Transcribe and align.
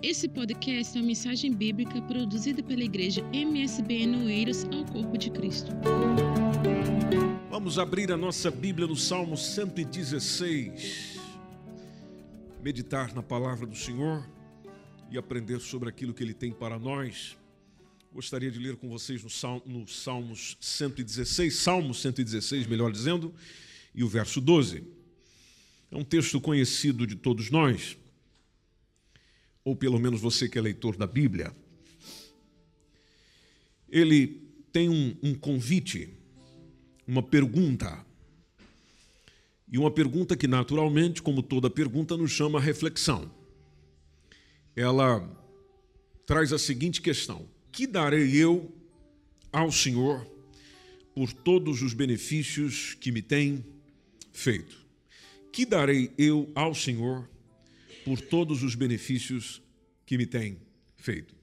Esse 0.00 0.28
podcast 0.28 0.96
é 0.96 1.00
uma 1.00 1.08
mensagem 1.08 1.52
bíblica 1.52 2.00
produzida 2.02 2.62
pela 2.62 2.84
igreja 2.84 3.20
MSBN 3.32 4.26
Oeiras 4.26 4.62
ao 4.66 4.84
Corpo 4.84 5.18
de 5.18 5.28
Cristo. 5.28 5.72
Vamos 7.50 7.80
abrir 7.80 8.12
a 8.12 8.16
nossa 8.16 8.48
Bíblia 8.48 8.86
no 8.86 8.94
Salmo 8.94 9.36
116. 9.36 11.18
Meditar 12.62 13.12
na 13.12 13.24
palavra 13.24 13.66
do 13.66 13.74
Senhor 13.74 14.24
e 15.10 15.18
aprender 15.18 15.58
sobre 15.58 15.88
aquilo 15.88 16.14
que 16.14 16.22
Ele 16.22 16.34
tem 16.34 16.52
para 16.52 16.78
nós. 16.78 17.36
Gostaria 18.12 18.52
de 18.52 18.60
ler 18.60 18.76
com 18.76 18.88
vocês 18.88 19.24
no, 19.24 19.30
Salmo, 19.30 19.62
no 19.66 19.88
Salmos 19.88 20.56
116, 20.60 21.56
Salmo 21.56 21.92
116, 21.92 22.68
melhor 22.68 22.92
dizendo, 22.92 23.34
e 23.92 24.04
o 24.04 24.08
verso 24.08 24.40
12. 24.40 24.84
É 25.90 25.96
um 25.96 26.04
texto 26.04 26.40
conhecido 26.40 27.04
de 27.04 27.16
todos 27.16 27.50
nós, 27.50 27.98
ou 29.68 29.76
pelo 29.76 29.98
menos 29.98 30.18
você 30.18 30.48
que 30.48 30.56
é 30.56 30.62
leitor 30.62 30.96
da 30.96 31.06
Bíblia. 31.06 31.54
Ele 33.86 34.26
tem 34.72 34.88
um, 34.88 35.14
um 35.22 35.34
convite, 35.34 36.08
uma 37.06 37.22
pergunta. 37.22 38.02
E 39.70 39.76
uma 39.76 39.90
pergunta 39.90 40.34
que, 40.34 40.48
naturalmente, 40.48 41.20
como 41.20 41.42
toda 41.42 41.68
pergunta, 41.68 42.16
nos 42.16 42.30
chama 42.30 42.58
a 42.58 42.62
reflexão. 42.62 43.30
Ela 44.74 45.20
traz 46.24 46.50
a 46.50 46.58
seguinte 46.58 47.02
questão: 47.02 47.46
Que 47.70 47.86
darei 47.86 48.34
eu 48.34 48.74
ao 49.52 49.70
Senhor 49.70 50.26
por 51.14 51.30
todos 51.30 51.82
os 51.82 51.92
benefícios 51.92 52.94
que 52.94 53.12
me 53.12 53.20
tem 53.20 53.62
feito? 54.32 54.78
Que 55.52 55.66
darei 55.66 56.10
eu 56.16 56.50
ao 56.54 56.74
Senhor 56.74 57.28
por 58.08 58.20
todos 58.20 58.62
os 58.62 58.74
benefícios 58.74 59.60
que 60.06 60.16
me 60.16 60.24
tem 60.24 60.58
feito? 60.96 61.34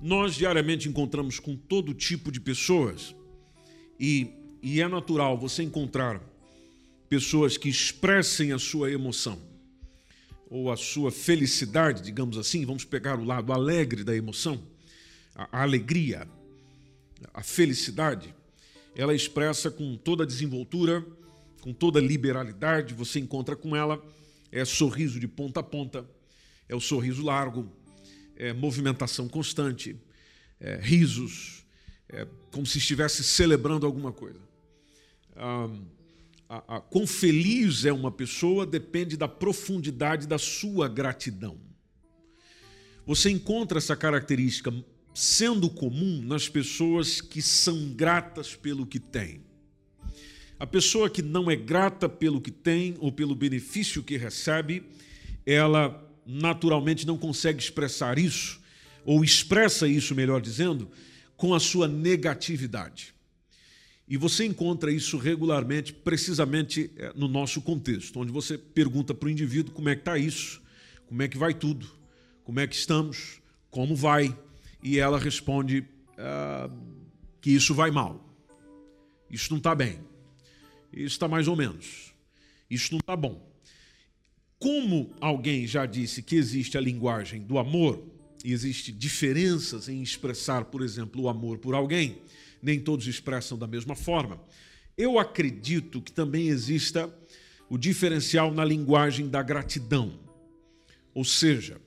Nós 0.00 0.36
diariamente 0.36 0.88
encontramos 0.88 1.40
com 1.40 1.56
todo 1.56 1.92
tipo 1.92 2.30
de 2.30 2.40
pessoas 2.40 3.14
e, 3.98 4.30
e 4.62 4.80
é 4.80 4.86
natural 4.86 5.36
você 5.36 5.64
encontrar 5.64 6.22
pessoas 7.08 7.56
que 7.56 7.68
expressem 7.68 8.52
a 8.52 8.58
sua 8.58 8.90
emoção 8.90 9.36
ou 10.48 10.70
a 10.70 10.76
sua 10.76 11.10
felicidade, 11.10 12.02
digamos 12.02 12.38
assim, 12.38 12.64
vamos 12.64 12.84
pegar 12.84 13.18
o 13.18 13.24
lado 13.24 13.52
alegre 13.52 14.04
da 14.04 14.14
emoção, 14.14 14.62
a, 15.34 15.58
a 15.58 15.62
alegria, 15.62 16.28
a 17.32 17.42
felicidade, 17.42 18.32
ela 18.94 19.14
expressa 19.14 19.70
com 19.70 19.96
toda 19.96 20.24
desenvoltura 20.24 21.04
com 21.64 21.72
toda 21.72 21.98
liberalidade, 21.98 22.92
você 22.92 23.18
encontra 23.18 23.56
com 23.56 23.74
ela, 23.74 23.98
é 24.54 24.64
sorriso 24.64 25.18
de 25.18 25.26
ponta 25.26 25.58
a 25.58 25.62
ponta, 25.64 26.08
é 26.68 26.76
o 26.76 26.80
sorriso 26.80 27.24
largo, 27.24 27.68
é 28.36 28.52
movimentação 28.52 29.28
constante, 29.28 29.96
é 30.60 30.76
risos, 30.80 31.66
é 32.08 32.24
como 32.52 32.64
se 32.64 32.78
estivesse 32.78 33.24
celebrando 33.24 33.84
alguma 33.84 34.12
coisa. 34.12 34.38
Ah, 35.34 35.68
a, 36.48 36.76
a, 36.76 36.80
quão 36.80 37.04
feliz 37.04 37.84
é 37.84 37.92
uma 37.92 38.12
pessoa 38.12 38.64
depende 38.64 39.16
da 39.16 39.26
profundidade 39.26 40.28
da 40.28 40.38
sua 40.38 40.86
gratidão. 40.86 41.58
Você 43.04 43.30
encontra 43.30 43.78
essa 43.78 43.96
característica 43.96 44.72
sendo 45.12 45.68
comum 45.68 46.22
nas 46.22 46.48
pessoas 46.48 47.20
que 47.20 47.42
são 47.42 47.92
gratas 47.92 48.54
pelo 48.54 48.86
que 48.86 49.00
têm. 49.00 49.43
A 50.58 50.66
pessoa 50.66 51.10
que 51.10 51.22
não 51.22 51.50
é 51.50 51.56
grata 51.56 52.08
pelo 52.08 52.40
que 52.40 52.50
tem 52.50 52.96
ou 53.00 53.10
pelo 53.10 53.34
benefício 53.34 54.02
que 54.02 54.16
recebe, 54.16 54.84
ela 55.44 56.00
naturalmente 56.26 57.06
não 57.06 57.18
consegue 57.18 57.60
expressar 57.60 58.18
isso, 58.18 58.60
ou 59.04 59.24
expressa 59.24 59.86
isso, 59.86 60.14
melhor 60.14 60.40
dizendo, 60.40 60.88
com 61.36 61.54
a 61.54 61.60
sua 61.60 61.86
negatividade. 61.86 63.14
E 64.06 64.16
você 64.16 64.44
encontra 64.44 64.92
isso 64.92 65.16
regularmente, 65.16 65.92
precisamente 65.92 66.90
eh, 66.96 67.12
no 67.16 67.26
nosso 67.26 67.60
contexto, 67.60 68.20
onde 68.20 68.30
você 68.30 68.56
pergunta 68.56 69.14
para 69.14 69.26
o 69.26 69.30
indivíduo 69.30 69.74
como 69.74 69.88
é 69.88 69.94
que 69.94 70.02
está 70.02 70.18
isso, 70.18 70.62
como 71.06 71.22
é 71.22 71.28
que 71.28 71.38
vai 71.38 71.54
tudo, 71.54 71.86
como 72.44 72.60
é 72.60 72.66
que 72.66 72.74
estamos, 72.74 73.40
como 73.70 73.96
vai, 73.96 74.36
e 74.82 74.98
ela 74.98 75.18
responde 75.18 75.84
ah, 76.18 76.70
que 77.40 77.50
isso 77.50 77.74
vai 77.74 77.90
mal, 77.90 78.22
isso 79.30 79.50
não 79.50 79.58
está 79.58 79.74
bem. 79.74 79.98
Isso 80.96 81.14
está 81.14 81.26
mais 81.26 81.48
ou 81.48 81.56
menos. 81.56 82.14
Isso 82.70 82.92
não 82.92 83.00
está 83.00 83.16
bom. 83.16 83.52
Como 84.58 85.14
alguém 85.20 85.66
já 85.66 85.84
disse 85.84 86.22
que 86.22 86.36
existe 86.36 86.78
a 86.78 86.80
linguagem 86.80 87.42
do 87.42 87.58
amor, 87.58 88.02
e 88.44 88.52
existe 88.52 88.92
diferenças 88.92 89.88
em 89.88 90.02
expressar, 90.02 90.66
por 90.66 90.82
exemplo, 90.82 91.22
o 91.22 91.28
amor 91.28 91.58
por 91.58 91.74
alguém, 91.74 92.18
nem 92.62 92.78
todos 92.78 93.06
expressam 93.06 93.58
da 93.58 93.66
mesma 93.66 93.96
forma. 93.96 94.40
Eu 94.96 95.18
acredito 95.18 96.00
que 96.00 96.12
também 96.12 96.48
exista 96.48 97.12
o 97.68 97.78
diferencial 97.78 98.52
na 98.52 98.64
linguagem 98.64 99.28
da 99.28 99.42
gratidão. 99.42 100.20
Ou 101.14 101.24
seja, 101.24 101.80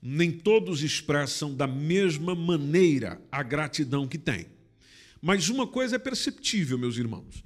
nem 0.00 0.30
todos 0.30 0.82
expressam 0.82 1.54
da 1.54 1.66
mesma 1.66 2.34
maneira 2.34 3.20
a 3.30 3.42
gratidão 3.42 4.06
que 4.06 4.18
têm. 4.18 4.46
Mas 5.20 5.48
uma 5.48 5.66
coisa 5.66 5.96
é 5.96 5.98
perceptível, 5.98 6.78
meus 6.78 6.96
irmãos 6.96 7.42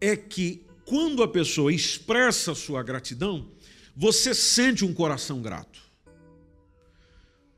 é 0.00 0.16
que 0.16 0.64
quando 0.84 1.22
a 1.22 1.28
pessoa 1.28 1.72
expressa 1.72 2.54
sua 2.54 2.82
gratidão, 2.82 3.48
você 3.94 4.34
sente 4.34 4.84
um 4.84 4.92
coração 4.92 5.40
grato. 5.40 5.80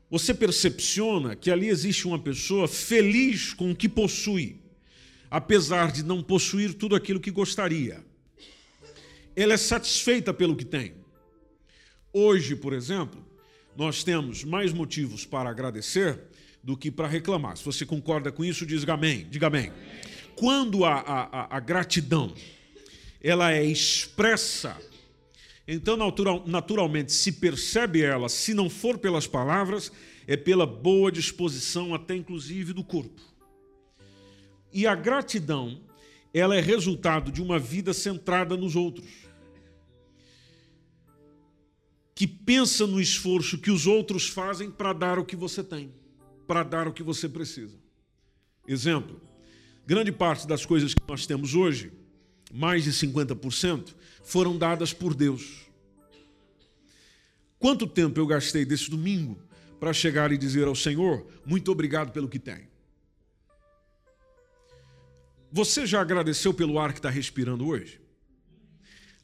Você 0.09 0.33
percepciona 0.33 1.35
que 1.35 1.49
ali 1.49 1.69
existe 1.69 2.05
uma 2.05 2.19
pessoa 2.19 2.67
feliz 2.67 3.53
com 3.53 3.71
o 3.71 3.75
que 3.75 3.89
possui, 3.89 4.61
apesar 5.31 5.91
de 5.91 6.03
não 6.03 6.21
possuir 6.21 6.75
tudo 6.75 6.95
aquilo 6.95 7.19
que 7.19 7.31
gostaria. 7.31 8.05
Ela 9.35 9.53
é 9.53 9.57
satisfeita 9.57 10.31
pelo 10.31 10.55
que 10.55 10.65
tem. 10.65 10.93
Hoje, 12.11 12.55
por 12.55 12.73
exemplo, 12.73 13.25
nós 13.75 14.03
temos 14.03 14.43
mais 14.43 14.71
motivos 14.71 15.25
para 15.25 15.49
agradecer 15.49 16.19
do 16.63 16.77
que 16.77 16.91
para 16.91 17.07
reclamar. 17.07 17.57
Se 17.57 17.65
você 17.65 17.83
concorda 17.83 18.31
com 18.31 18.45
isso, 18.45 18.63
diz 18.63 18.87
amém. 18.87 19.25
Diga 19.27 19.47
amém. 19.47 19.71
amém 19.71 20.12
quando 20.35 20.85
a, 20.85 20.99
a, 20.99 21.57
a 21.57 21.59
gratidão 21.59 22.33
ela 23.21 23.51
é 23.53 23.63
expressa, 23.63 24.77
então 25.67 25.95
natural, 25.95 26.43
naturalmente 26.45 27.13
se 27.13 27.31
percebe 27.31 28.01
ela, 28.01 28.27
se 28.27 28.53
não 28.53 28.69
for 28.69 28.97
pelas 28.97 29.25
palavras, 29.25 29.91
é 30.27 30.35
pela 30.35 30.65
boa 30.65 31.11
disposição, 31.11 31.93
até 31.93 32.15
inclusive 32.15 32.73
do 32.73 32.83
corpo. 32.83 33.21
E 34.73 34.87
a 34.87 34.95
gratidão, 34.95 35.81
ela 36.33 36.55
é 36.55 36.59
resultado 36.59 37.31
de 37.31 37.41
uma 37.41 37.59
vida 37.59 37.93
centrada 37.93 38.57
nos 38.57 38.75
outros. 38.75 39.07
Que 42.15 42.27
pensa 42.27 42.85
no 42.85 42.99
esforço 42.99 43.57
que 43.57 43.71
os 43.71 43.87
outros 43.87 44.27
fazem 44.27 44.69
para 44.69 44.93
dar 44.93 45.19
o 45.19 45.25
que 45.25 45.35
você 45.35 45.63
tem, 45.63 45.93
para 46.47 46.63
dar 46.63 46.87
o 46.87 46.93
que 46.93 47.03
você 47.03 47.29
precisa. 47.29 47.77
Exemplo, 48.67 49.21
Grande 49.85 50.11
parte 50.11 50.47
das 50.47 50.65
coisas 50.65 50.93
que 50.93 51.01
nós 51.07 51.25
temos 51.25 51.55
hoje, 51.55 51.91
mais 52.53 52.85
de 52.85 52.91
50%, 52.91 53.93
foram 54.23 54.57
dadas 54.57 54.93
por 54.93 55.13
Deus. 55.13 55.63
Quanto 57.59 57.85
tempo 57.85 58.19
eu 58.19 58.25
gastei 58.25 58.65
desse 58.65 58.89
domingo 58.89 59.37
para 59.79 59.93
chegar 59.93 60.31
e 60.31 60.37
dizer 60.37 60.67
ao 60.67 60.75
Senhor: 60.75 61.27
muito 61.45 61.71
obrigado 61.71 62.11
pelo 62.11 62.29
que 62.29 62.39
tem? 62.39 62.67
Você 65.51 65.85
já 65.85 66.01
agradeceu 66.01 66.53
pelo 66.53 66.79
ar 66.79 66.93
que 66.93 66.99
está 66.99 67.09
respirando 67.09 67.67
hoje? 67.67 68.01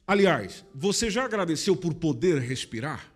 Aliás, 0.06 0.64
você 0.74 1.10
já 1.10 1.24
agradeceu 1.24 1.74
por 1.74 1.94
poder 1.94 2.40
respirar? 2.40 3.12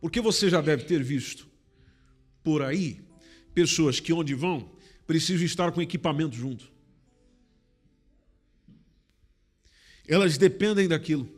Porque 0.00 0.20
você 0.20 0.50
já 0.50 0.60
deve 0.60 0.84
ter 0.84 1.02
visto 1.02 1.48
por 2.42 2.62
aí 2.62 3.00
pessoas 3.54 4.00
que 4.00 4.12
onde 4.12 4.34
vão 4.34 4.68
precisam 5.06 5.46
estar 5.46 5.70
com 5.72 5.80
equipamento 5.80 6.34
junto. 6.34 6.72
Elas 10.06 10.36
dependem 10.36 10.88
daquilo. 10.88 11.28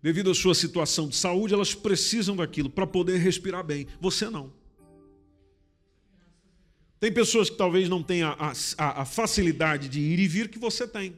Devido 0.00 0.30
à 0.30 0.34
sua 0.34 0.54
situação 0.54 1.08
de 1.08 1.14
saúde, 1.14 1.54
elas 1.54 1.74
precisam 1.74 2.34
daquilo 2.34 2.68
para 2.68 2.86
poder 2.86 3.18
respirar 3.18 3.62
bem. 3.62 3.86
Você 4.00 4.28
não. 4.28 4.52
Tem 6.98 7.12
pessoas 7.12 7.50
que 7.50 7.56
talvez 7.56 7.88
não 7.88 8.02
tenham 8.02 8.30
a, 8.30 8.52
a, 8.78 9.02
a 9.02 9.04
facilidade 9.04 9.88
de 9.88 10.00
ir 10.00 10.18
e 10.18 10.26
vir 10.26 10.48
que 10.48 10.58
você 10.58 10.86
tem. 10.88 11.16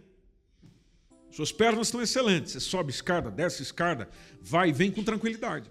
Suas 1.31 1.53
pernas 1.53 1.89
estão 1.89 2.03
excelentes. 2.03 2.53
Você 2.53 2.61
sobe 2.61 2.91
escada, 2.91 3.31
desce 3.31 3.63
escada, 3.63 4.09
vai 4.41 4.69
e 4.69 4.73
vem 4.73 4.91
com 4.91 5.03
tranquilidade 5.03 5.71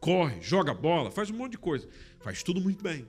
corre, 0.00 0.40
joga 0.40 0.72
bola, 0.72 1.10
faz 1.10 1.30
um 1.30 1.34
monte 1.34 1.52
de 1.52 1.58
coisa. 1.58 1.88
Faz 2.20 2.42
tudo 2.42 2.60
muito 2.60 2.82
bem. 2.82 3.06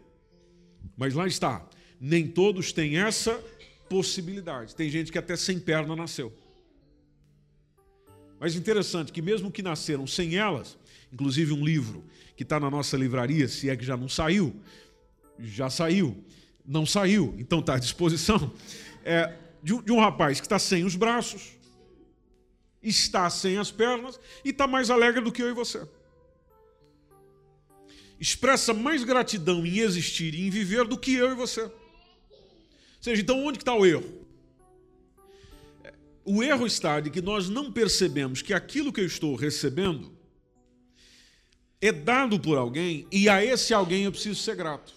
Mas 0.96 1.14
lá 1.14 1.28
está. 1.28 1.68
Nem 2.00 2.28
todos 2.28 2.72
têm 2.72 2.98
essa 2.98 3.34
possibilidade. 3.90 4.76
Tem 4.76 4.90
gente 4.90 5.12
que 5.12 5.18
até 5.18 5.36
sem 5.36 5.60
perna 5.60 5.96
nasceu. 5.96 6.34
Mas 8.40 8.56
interessante 8.56 9.12
que, 9.12 9.22
mesmo 9.22 9.52
que 9.52 9.62
nasceram 9.62 10.08
sem 10.08 10.38
elas, 10.38 10.78
inclusive 11.12 11.52
um 11.52 11.64
livro 11.64 12.06
que 12.38 12.44
está 12.44 12.60
na 12.60 12.70
nossa 12.70 12.96
livraria, 12.96 13.48
se 13.50 13.70
é 13.70 13.76
que 13.76 13.84
já 13.84 13.98
não 13.98 14.08
saiu, 14.08 14.56
já 15.38 15.70
saiu, 15.70 16.24
não 16.66 16.86
saiu, 16.86 17.36
então 17.38 17.60
está 17.60 17.76
à 17.76 17.80
disposição, 17.80 18.54
é, 19.04 19.36
de, 19.62 19.82
de 19.82 19.92
um 19.92 20.00
rapaz 20.00 20.40
que 20.40 20.46
está 20.46 20.58
sem 20.58 20.86
os 20.86 20.96
braços, 20.96 21.58
está 22.82 23.30
sem 23.30 23.58
as 23.58 23.72
pernas 23.72 24.18
e 24.46 24.52
está 24.52 24.66
mais 24.66 24.90
alegre 24.90 25.20
do 25.20 25.34
que 25.34 25.44
eu 25.44 25.50
e 25.50 25.54
você. 25.54 25.86
Expressa 28.20 28.74
mais 28.74 29.04
gratidão 29.04 29.66
em 29.66 29.80
existir 29.80 30.34
e 30.34 30.48
em 30.48 30.50
viver 30.50 30.86
do 30.86 30.98
que 30.98 31.14
eu 31.14 31.32
e 31.32 31.36
você. 31.36 31.62
Ou 31.62 31.72
seja, 33.00 33.22
então 33.22 33.46
onde 33.46 33.60
está 33.60 33.74
o 33.74 33.86
erro? 33.86 34.28
O 36.26 36.44
erro 36.44 36.68
está 36.68 37.00
de 37.00 37.10
que 37.10 37.22
nós 37.22 37.50
não 37.50 37.72
percebemos 37.72 38.42
que 38.42 38.54
aquilo 38.54 38.92
que 38.92 39.02
eu 39.02 39.06
estou 39.06 39.36
recebendo 39.36 40.12
é 41.82 41.92
dado 41.92 42.40
por 42.40 42.58
alguém 42.58 43.08
e 43.12 43.30
a 43.30 43.44
esse 43.44 43.74
alguém 43.74 44.04
eu 44.04 44.12
preciso 44.12 44.40
ser 44.42 44.56
grato. 44.56 44.94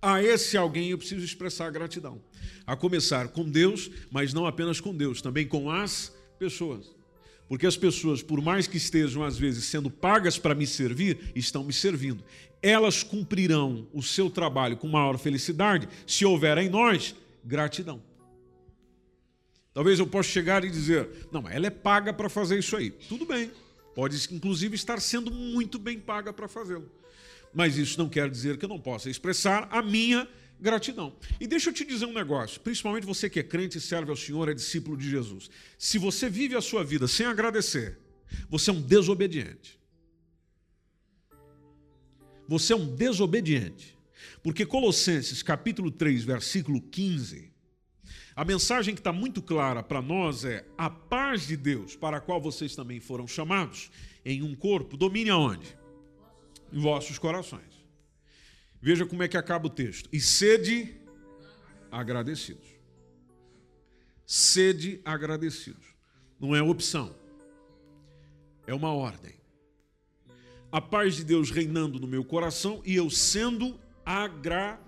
A 0.00 0.22
esse 0.22 0.56
alguém 0.56 0.90
eu 0.90 0.98
preciso 0.98 1.24
expressar 1.24 1.70
gratidão. 1.70 2.20
A 2.66 2.76
começar 2.76 3.28
com 3.28 3.48
Deus, 3.48 3.90
mas 4.10 4.34
não 4.34 4.46
apenas 4.46 4.80
com 4.80 4.94
Deus, 4.94 5.22
também 5.22 5.46
com 5.46 5.70
as 5.70 6.12
pessoas. 6.38 6.94
Porque 7.48 7.66
as 7.66 7.76
pessoas, 7.76 8.22
por 8.22 8.40
mais 8.40 8.66
que 8.66 8.76
estejam 8.76 9.22
às 9.22 9.38
vezes 9.38 9.64
sendo 9.64 9.90
pagas 9.90 10.38
para 10.38 10.54
me 10.54 10.66
servir, 10.66 11.32
estão 11.34 11.64
me 11.64 11.72
servindo. 11.72 12.24
Elas 12.62 13.02
cumprirão 13.02 13.86
o 13.92 14.02
seu 14.02 14.30
trabalho 14.30 14.76
com 14.76 14.88
maior 14.88 15.18
felicidade 15.18 15.88
se 16.06 16.24
houver 16.24 16.56
em 16.58 16.68
nós 16.68 17.14
gratidão. 17.44 18.02
Talvez 19.74 19.98
eu 19.98 20.06
possa 20.06 20.28
chegar 20.28 20.64
e 20.64 20.70
dizer: 20.70 21.28
não, 21.32 21.48
ela 21.48 21.66
é 21.66 21.70
paga 21.70 22.12
para 22.12 22.28
fazer 22.28 22.58
isso 22.58 22.76
aí. 22.76 22.90
Tudo 22.90 23.26
bem, 23.26 23.50
pode 23.94 24.16
inclusive 24.30 24.74
estar 24.74 25.00
sendo 25.00 25.30
muito 25.30 25.78
bem 25.78 25.98
paga 25.98 26.32
para 26.32 26.46
fazê-lo. 26.46 26.90
Mas 27.54 27.76
isso 27.76 27.98
não 27.98 28.08
quer 28.08 28.30
dizer 28.30 28.56
que 28.56 28.64
eu 28.64 28.68
não 28.68 28.80
possa 28.80 29.10
expressar 29.10 29.68
a 29.70 29.82
minha 29.82 30.20
gratidão. 30.20 30.32
E 31.40 31.46
deixa 31.46 31.70
eu 31.70 31.74
te 31.74 31.84
dizer 31.84 32.06
um 32.06 32.12
negócio, 32.12 32.60
principalmente 32.60 33.04
você 33.04 33.28
que 33.28 33.40
é 33.40 33.42
crente 33.42 33.78
e 33.78 33.80
serve 33.80 34.10
ao 34.10 34.16
Senhor, 34.16 34.48
é 34.48 34.54
discípulo 34.54 34.96
de 34.96 35.10
Jesus. 35.10 35.50
Se 35.76 35.98
você 35.98 36.30
vive 36.30 36.56
a 36.56 36.60
sua 36.60 36.84
vida 36.84 37.08
sem 37.08 37.26
agradecer, 37.26 37.98
você 38.48 38.70
é 38.70 38.72
um 38.72 38.80
desobediente. 38.80 39.78
Você 42.48 42.72
é 42.72 42.76
um 42.76 42.94
desobediente. 42.94 43.98
Porque 44.42 44.64
Colossenses 44.66 45.42
capítulo 45.42 45.90
3, 45.90 46.24
versículo 46.24 46.80
15, 46.80 47.52
a 48.34 48.44
mensagem 48.44 48.94
que 48.94 49.00
está 49.00 49.12
muito 49.12 49.42
clara 49.42 49.82
para 49.82 50.00
nós 50.00 50.44
é: 50.44 50.64
a 50.76 50.88
paz 50.88 51.46
de 51.46 51.56
Deus, 51.56 51.96
para 51.96 52.16
a 52.16 52.20
qual 52.20 52.40
vocês 52.40 52.74
também 52.74 53.00
foram 53.00 53.26
chamados, 53.26 53.90
em 54.24 54.42
um 54.42 54.54
corpo, 54.54 54.96
domine 54.96 55.30
aonde? 55.30 55.76
Em 56.72 56.80
vossos 56.80 57.18
corações. 57.18 57.71
Veja 58.82 59.06
como 59.06 59.22
é 59.22 59.28
que 59.28 59.36
acaba 59.36 59.68
o 59.68 59.70
texto. 59.70 60.08
E 60.12 60.20
sede 60.20 60.96
agradecidos. 61.90 62.66
Sede 64.26 65.00
agradecidos. 65.04 65.86
Não 66.40 66.56
é 66.56 66.60
opção, 66.60 67.14
é 68.66 68.74
uma 68.74 68.92
ordem. 68.92 69.34
A 70.72 70.80
paz 70.80 71.14
de 71.14 71.22
Deus 71.22 71.50
reinando 71.50 72.00
no 72.00 72.08
meu 72.08 72.24
coração 72.24 72.82
e 72.84 72.96
eu 72.96 73.08
sendo 73.08 73.78
agradecido. 74.04 74.82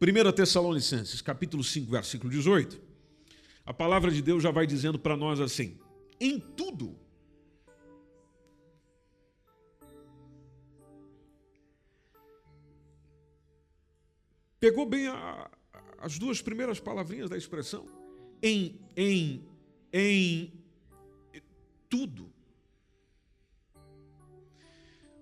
1 0.00 0.32
Tessalonicenses, 0.32 1.20
capítulo 1.20 1.64
5, 1.64 1.90
versículo 1.90 2.30
18, 2.30 2.80
a 3.64 3.74
palavra 3.74 4.10
de 4.10 4.22
Deus 4.22 4.42
já 4.42 4.52
vai 4.52 4.66
dizendo 4.66 4.98
para 4.98 5.16
nós 5.16 5.40
assim: 5.40 5.76
em 6.20 6.38
tudo. 6.38 7.01
Pegou 14.62 14.86
bem 14.86 15.08
a, 15.08 15.50
as 15.98 16.20
duas 16.20 16.40
primeiras 16.40 16.78
palavrinhas 16.78 17.28
da 17.28 17.36
expressão? 17.36 17.84
Em, 18.40 18.78
em, 18.96 19.44
em 19.92 20.52
tudo. 21.90 22.32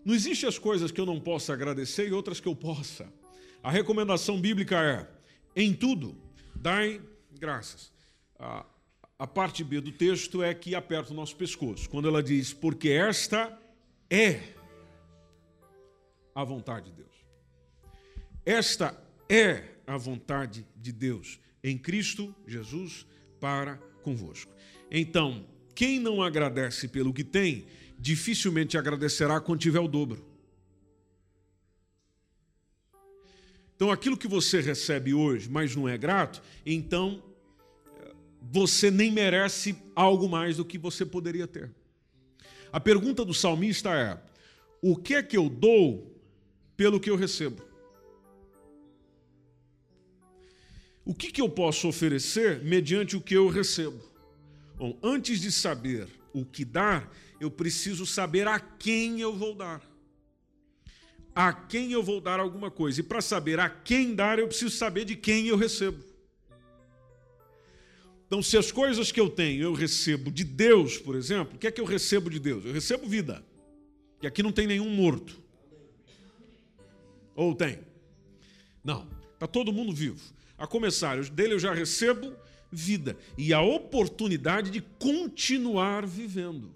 Não 0.04 0.14
existem 0.14 0.46
as 0.46 0.58
coisas 0.58 0.92
que 0.92 1.00
eu 1.00 1.06
não 1.06 1.18
possa 1.18 1.54
agradecer 1.54 2.06
e 2.06 2.12
outras 2.12 2.38
que 2.38 2.46
eu 2.48 2.54
possa. 2.54 3.10
A 3.62 3.70
recomendação 3.70 4.38
bíblica 4.38 4.78
é: 4.78 5.08
em 5.56 5.72
tudo, 5.72 6.20
dai 6.54 7.00
graças. 7.32 7.90
A, 8.38 8.66
a 9.18 9.26
parte 9.26 9.64
B 9.64 9.80
do 9.80 9.90
texto 9.90 10.42
é 10.42 10.52
que 10.52 10.74
aperta 10.74 11.12
o 11.12 11.16
nosso 11.16 11.34
pescoço, 11.34 11.88
quando 11.88 12.06
ela 12.06 12.22
diz: 12.22 12.52
porque 12.52 12.90
esta 12.90 13.58
é 14.10 14.52
a 16.34 16.44
vontade 16.44 16.90
de 16.90 16.96
Deus. 16.96 17.24
Esta 18.44 19.08
é 19.30 19.62
a 19.86 19.96
vontade 19.96 20.66
de 20.76 20.90
Deus 20.90 21.38
em 21.62 21.78
Cristo 21.78 22.34
Jesus 22.46 23.06
para 23.38 23.76
convosco. 24.02 24.52
Então, 24.90 25.46
quem 25.74 26.00
não 26.00 26.20
agradece 26.20 26.88
pelo 26.88 27.14
que 27.14 27.22
tem, 27.22 27.66
dificilmente 27.96 28.76
agradecerá 28.76 29.40
quando 29.40 29.60
tiver 29.60 29.78
o 29.78 29.86
dobro. 29.86 30.26
Então, 33.76 33.90
aquilo 33.90 34.16
que 34.16 34.28
você 34.28 34.60
recebe 34.60 35.14
hoje, 35.14 35.48
mas 35.48 35.74
não 35.76 35.88
é 35.88 35.96
grato, 35.96 36.42
então 36.66 37.22
você 38.42 38.90
nem 38.90 39.12
merece 39.12 39.76
algo 39.94 40.28
mais 40.28 40.56
do 40.56 40.64
que 40.64 40.76
você 40.76 41.06
poderia 41.06 41.46
ter. 41.46 41.70
A 42.72 42.80
pergunta 42.80 43.24
do 43.24 43.32
salmista 43.32 43.90
é: 43.90 44.20
o 44.82 44.96
que 44.96 45.14
é 45.14 45.22
que 45.22 45.36
eu 45.36 45.48
dou 45.48 46.20
pelo 46.76 46.98
que 46.98 47.08
eu 47.08 47.16
recebo? 47.16 47.69
O 51.04 51.14
que, 51.14 51.32
que 51.32 51.40
eu 51.40 51.48
posso 51.48 51.88
oferecer 51.88 52.62
mediante 52.62 53.16
o 53.16 53.20
que 53.20 53.34
eu 53.34 53.48
recebo? 53.48 54.00
Bom, 54.76 54.98
antes 55.02 55.40
de 55.40 55.50
saber 55.50 56.08
o 56.32 56.44
que 56.44 56.64
dar, 56.64 57.12
eu 57.40 57.50
preciso 57.50 58.06
saber 58.06 58.46
a 58.46 58.58
quem 58.60 59.20
eu 59.20 59.36
vou 59.36 59.54
dar 59.54 59.90
a 61.34 61.52
quem 61.52 61.92
eu 61.92 62.02
vou 62.02 62.20
dar 62.20 62.40
alguma 62.40 62.70
coisa. 62.70 63.00
E 63.00 63.02
para 63.02 63.20
saber 63.20 63.60
a 63.60 63.68
quem 63.68 64.14
dar, 64.14 64.38
eu 64.38 64.48
preciso 64.48 64.76
saber 64.76 65.04
de 65.04 65.16
quem 65.16 65.46
eu 65.46 65.56
recebo. 65.56 66.02
Então, 68.26 68.42
se 68.42 68.56
as 68.56 68.70
coisas 68.70 69.10
que 69.10 69.20
eu 69.20 69.28
tenho 69.28 69.62
eu 69.62 69.72
recebo 69.72 70.30
de 70.30 70.44
Deus, 70.44 70.98
por 70.98 71.16
exemplo, 71.16 71.56
o 71.56 71.58
que 71.58 71.66
é 71.66 71.70
que 71.70 71.80
eu 71.80 71.84
recebo 71.84 72.30
de 72.30 72.38
Deus? 72.38 72.64
Eu 72.64 72.72
recebo 72.72 73.08
vida. 73.08 73.44
E 74.22 74.26
aqui 74.26 74.42
não 74.42 74.52
tem 74.52 74.66
nenhum 74.66 74.88
morto. 74.88 75.40
Ou 77.34 77.54
tem? 77.54 77.80
Não, 78.84 79.08
está 79.34 79.46
todo 79.46 79.72
mundo 79.72 79.92
vivo. 79.92 80.20
A 80.60 80.66
começar, 80.66 81.18
dele 81.30 81.54
eu 81.54 81.58
já 81.58 81.72
recebo 81.72 82.36
vida 82.70 83.16
e 83.38 83.54
a 83.54 83.62
oportunidade 83.62 84.70
de 84.70 84.82
continuar 84.82 86.06
vivendo. 86.06 86.74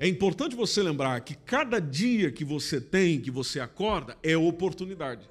É 0.00 0.08
importante 0.08 0.56
você 0.56 0.82
lembrar 0.82 1.20
que 1.20 1.36
cada 1.36 1.80
dia 1.80 2.32
que 2.32 2.44
você 2.44 2.80
tem, 2.80 3.20
que 3.20 3.30
você 3.30 3.60
acorda, 3.60 4.18
é 4.20 4.36
oportunidade. 4.36 5.30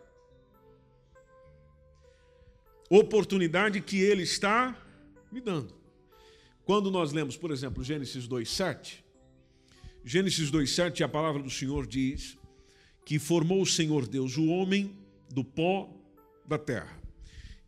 Oportunidade 2.90 3.82
que 3.82 4.00
Ele 4.00 4.24
está 4.24 4.74
me 5.30 5.42
dando. 5.42 5.76
Quando 6.64 6.90
nós 6.90 7.12
lemos, 7.12 7.36
por 7.36 7.52
exemplo, 7.52 7.84
Gênesis 7.84 8.26
2,7, 8.26 9.04
Gênesis 10.06 10.50
2,7, 10.50 11.02
a 11.02 11.10
palavra 11.10 11.44
do 11.44 11.50
Senhor 11.50 11.86
diz 11.86 12.38
que 13.06 13.20
formou 13.20 13.62
o 13.62 13.66
Senhor 13.66 14.08
Deus 14.08 14.38
o 14.38 14.48
homem 14.48 14.98
do 15.30 15.44
pó 15.44 15.97
da 16.48 16.58
terra. 16.58 16.98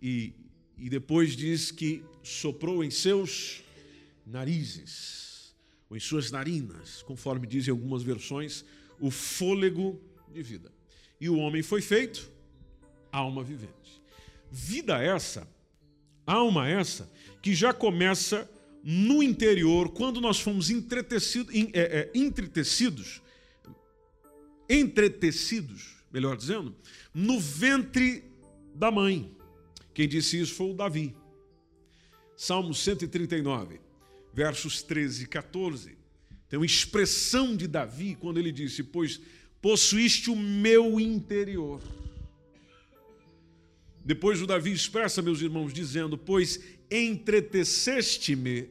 E, 0.02 0.34
e 0.78 0.90
depois 0.90 1.36
diz 1.36 1.72
que 1.72 2.04
soprou 2.24 2.84
em 2.84 2.90
seus 2.90 3.64
narizes 4.26 5.54
ou 5.90 5.98
em 5.98 6.00
suas 6.00 6.32
narinas, 6.32 7.02
conforme 7.04 7.48
dizem 7.48 7.72
algumas 7.72 8.04
versões, 8.04 8.64
o 9.00 9.10
fôlego 9.10 10.00
de 10.32 10.42
vida. 10.42 10.72
E 11.20 11.28
o 11.30 11.38
homem 11.38 11.62
foi 11.64 11.82
feito 11.82 12.32
alma 13.12 13.44
vivente. 13.44 14.02
Vida 14.52 15.02
essa, 15.02 15.48
alma 16.26 16.70
essa, 16.70 17.12
que 17.42 17.54
já 17.54 17.74
começa 17.74 18.50
no 18.84 19.22
interior, 19.22 19.90
quando 19.90 20.22
nós 20.22 20.40
fomos 20.40 20.70
entretecidos, 20.70 21.54
é, 21.54 21.70
é, 21.74 22.12
entretecidos, 22.14 23.22
entretecidos, 24.70 25.98
melhor 26.12 26.38
dizendo, 26.38 26.76
no 27.14 27.40
ventre 27.40 28.29
da 28.80 28.90
mãe. 28.90 29.30
Quem 29.94 30.08
disse 30.08 30.40
isso 30.40 30.56
foi 30.56 30.72
o 30.72 30.74
Davi. 30.74 31.14
Salmo 32.38 32.74
139 32.74 33.82
versos 34.34 34.82
13 34.82 35.26
e 35.26 35.28
14. 35.28 35.98
Tem 36.48 36.58
uma 36.58 36.66
expressão 36.66 37.58
de 37.58 37.68
Davi 37.68 38.16
quando 38.16 38.40
ele 38.40 38.54
disse: 38.54 38.82
Pois 38.82 39.20
possuíste 39.62 40.30
o 40.30 40.36
meu 40.36 40.98
interior. 40.98 41.82
Depois 44.06 44.42
o 44.42 44.48
Davi 44.48 44.72
expressa, 44.72 45.22
meus 45.22 45.42
irmãos, 45.42 45.74
dizendo: 45.74 46.18
Pois 46.18 46.64
entreteceste-me 46.90 48.70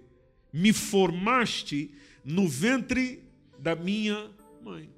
me 0.51 0.73
formaste 0.73 1.95
no 2.25 2.49
ventre 2.49 3.23
da 3.59 3.77
minha 3.77 4.31
mãe. 4.63 4.91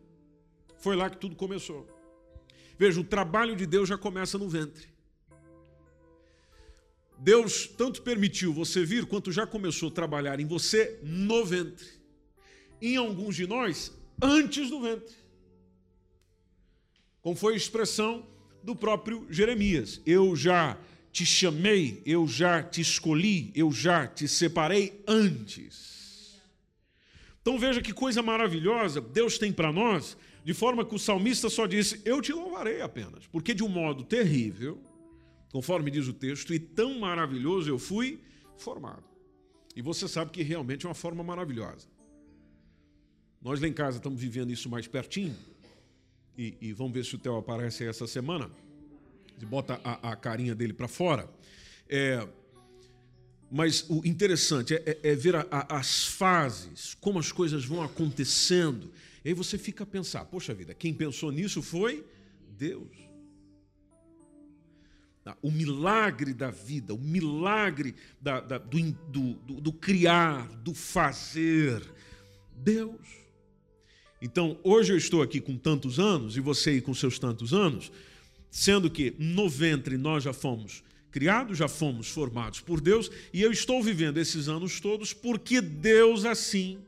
Foi 0.78 0.94
lá 0.94 1.10
que 1.10 1.18
tudo 1.18 1.34
começou. 1.34 1.88
Veja, 2.78 3.00
o 3.00 3.04
trabalho 3.04 3.56
de 3.56 3.66
Deus 3.66 3.88
já 3.88 3.98
começa 3.98 4.38
no 4.38 4.48
ventre. 4.48 4.88
Deus 7.22 7.66
tanto 7.66 8.00
permitiu 8.00 8.50
você 8.50 8.82
vir, 8.82 9.04
quanto 9.04 9.30
já 9.30 9.46
começou 9.46 9.90
a 9.90 9.92
trabalhar 9.92 10.40
em 10.40 10.46
você 10.46 10.98
no 11.02 11.44
ventre. 11.44 11.86
Em 12.80 12.96
alguns 12.96 13.36
de 13.36 13.46
nós, 13.46 13.92
antes 14.22 14.70
do 14.70 14.80
ventre. 14.80 15.14
Como 17.20 17.36
foi 17.36 17.52
a 17.52 17.56
expressão 17.58 18.26
do 18.62 18.74
próprio 18.74 19.26
Jeremias: 19.28 20.00
Eu 20.06 20.34
já 20.34 20.78
te 21.12 21.26
chamei, 21.26 22.00
eu 22.06 22.26
já 22.26 22.62
te 22.62 22.80
escolhi, 22.80 23.52
eu 23.54 23.70
já 23.70 24.06
te 24.06 24.26
separei 24.26 25.04
antes. 25.06 26.40
Então 27.42 27.58
veja 27.58 27.82
que 27.82 27.92
coisa 27.92 28.22
maravilhosa 28.22 28.98
Deus 28.98 29.36
tem 29.36 29.52
para 29.52 29.70
nós, 29.70 30.16
de 30.42 30.54
forma 30.54 30.86
que 30.86 30.94
o 30.94 30.98
salmista 30.98 31.50
só 31.50 31.66
disse: 31.66 32.00
Eu 32.02 32.22
te 32.22 32.32
louvarei 32.32 32.80
apenas, 32.80 33.26
porque 33.26 33.52
de 33.52 33.62
um 33.62 33.68
modo 33.68 34.04
terrível, 34.04 34.82
conforme 35.52 35.90
diz 35.90 36.08
o 36.08 36.12
texto, 36.12 36.54
e 36.54 36.58
tão 36.58 36.98
maravilhoso 36.98 37.68
eu 37.68 37.78
fui 37.78 38.20
formado. 38.56 39.04
E 39.74 39.82
você 39.82 40.08
sabe 40.08 40.30
que 40.30 40.42
realmente 40.42 40.86
é 40.86 40.88
uma 40.88 40.94
forma 40.94 41.22
maravilhosa. 41.22 41.86
Nós 43.40 43.60
lá 43.60 43.68
em 43.68 43.72
casa 43.72 43.98
estamos 43.98 44.20
vivendo 44.20 44.50
isso 44.50 44.68
mais 44.68 44.86
pertinho, 44.86 45.36
e, 46.36 46.56
e 46.60 46.72
vamos 46.72 46.92
ver 46.92 47.04
se 47.04 47.14
o 47.14 47.18
Theo 47.18 47.36
aparece 47.36 47.84
essa 47.84 48.06
semana 48.06 48.50
bota 49.46 49.80
a, 49.84 50.12
a 50.12 50.16
carinha 50.16 50.54
dele 50.54 50.72
para 50.72 50.88
fora. 50.88 51.28
É, 51.88 52.26
mas 53.50 53.84
o 53.88 54.02
interessante 54.06 54.74
é, 54.74 54.98
é, 55.02 55.10
é 55.10 55.14
ver 55.14 55.36
a, 55.36 55.46
a, 55.50 55.78
as 55.78 56.06
fases, 56.06 56.94
como 56.94 57.18
as 57.18 57.32
coisas 57.32 57.64
vão 57.64 57.82
acontecendo. 57.82 58.92
E 59.24 59.28
aí 59.28 59.34
você 59.34 59.58
fica 59.58 59.84
a 59.84 59.86
pensar: 59.86 60.24
poxa 60.26 60.54
vida, 60.54 60.74
quem 60.74 60.94
pensou 60.94 61.32
nisso 61.32 61.62
foi 61.62 62.04
Deus. 62.56 63.09
Ah, 65.24 65.36
o 65.42 65.50
milagre 65.50 66.32
da 66.32 66.50
vida, 66.50 66.94
o 66.94 66.98
milagre 66.98 67.94
da, 68.20 68.40
da, 68.40 68.58
do, 68.58 68.80
do, 69.08 69.34
do, 69.34 69.60
do 69.60 69.72
criar, 69.72 70.48
do 70.56 70.74
fazer. 70.74 71.82
Deus. 72.56 73.06
Então, 74.20 74.58
hoje 74.62 74.92
eu 74.92 74.96
estou 74.96 75.22
aqui 75.22 75.40
com 75.40 75.56
tantos 75.56 75.98
anos, 75.98 76.36
e 76.36 76.40
você 76.40 76.70
aí 76.70 76.80
com 76.80 76.92
seus 76.92 77.18
tantos 77.18 77.54
anos, 77.54 77.90
sendo 78.50 78.90
que 78.90 79.14
no 79.18 79.48
ventre 79.48 79.96
nós 79.96 80.24
já 80.24 80.32
fomos 80.32 80.82
criados, 81.10 81.58
já 81.58 81.68
fomos 81.68 82.08
formados 82.08 82.60
por 82.60 82.80
Deus, 82.80 83.10
e 83.32 83.40
eu 83.40 83.50
estou 83.50 83.82
vivendo 83.82 84.18
esses 84.18 84.48
anos 84.48 84.80
todos 84.80 85.12
porque 85.12 85.60
Deus 85.60 86.24
assim 86.24 86.78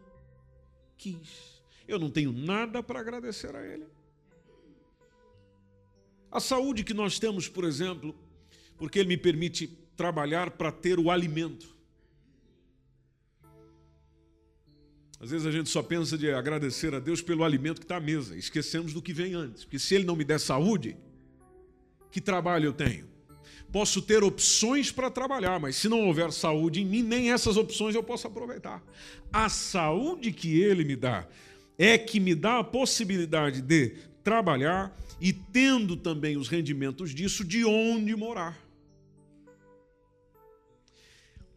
quis. 0.96 1.62
Eu 1.88 1.98
não 1.98 2.10
tenho 2.10 2.32
nada 2.32 2.82
para 2.82 3.00
agradecer 3.00 3.54
a 3.54 3.64
Ele. 3.64 3.86
A 6.32 6.40
saúde 6.40 6.82
que 6.82 6.94
nós 6.94 7.18
temos, 7.18 7.46
por 7.46 7.62
exemplo, 7.62 8.14
porque 8.78 8.98
Ele 8.98 9.08
me 9.08 9.16
permite 9.18 9.66
trabalhar 9.94 10.52
para 10.52 10.72
ter 10.72 10.98
o 10.98 11.10
alimento. 11.10 11.76
Às 15.20 15.30
vezes 15.30 15.46
a 15.46 15.52
gente 15.52 15.68
só 15.68 15.82
pensa 15.82 16.16
de 16.16 16.32
agradecer 16.32 16.94
a 16.94 16.98
Deus 16.98 17.20
pelo 17.20 17.44
alimento 17.44 17.80
que 17.80 17.84
está 17.84 17.98
à 17.98 18.00
mesa, 18.00 18.34
esquecemos 18.34 18.94
do 18.94 19.02
que 19.02 19.12
vem 19.12 19.34
antes, 19.34 19.62
porque 19.62 19.78
se 19.78 19.94
Ele 19.94 20.04
não 20.04 20.16
me 20.16 20.24
der 20.24 20.40
saúde, 20.40 20.96
que 22.10 22.20
trabalho 22.20 22.64
eu 22.64 22.72
tenho? 22.72 23.06
Posso 23.70 24.00
ter 24.00 24.24
opções 24.24 24.90
para 24.90 25.10
trabalhar, 25.10 25.60
mas 25.60 25.76
se 25.76 25.88
não 25.88 26.06
houver 26.06 26.32
saúde 26.32 26.80
em 26.80 26.84
mim, 26.84 27.02
nem 27.02 27.30
essas 27.30 27.58
opções 27.58 27.94
eu 27.94 28.02
posso 28.02 28.26
aproveitar. 28.26 28.82
A 29.30 29.50
saúde 29.50 30.32
que 30.32 30.60
ele 30.60 30.82
me 30.82 30.96
dá 30.96 31.28
é 31.78 31.96
que 31.98 32.18
me 32.18 32.34
dá 32.34 32.58
a 32.58 32.64
possibilidade 32.64 33.60
de 33.60 33.96
trabalhar 34.24 34.96
e 35.24 35.32
tendo 35.32 35.96
também 35.96 36.36
os 36.36 36.48
rendimentos 36.48 37.14
disso, 37.14 37.44
de 37.44 37.64
onde 37.64 38.16
morar. 38.16 38.60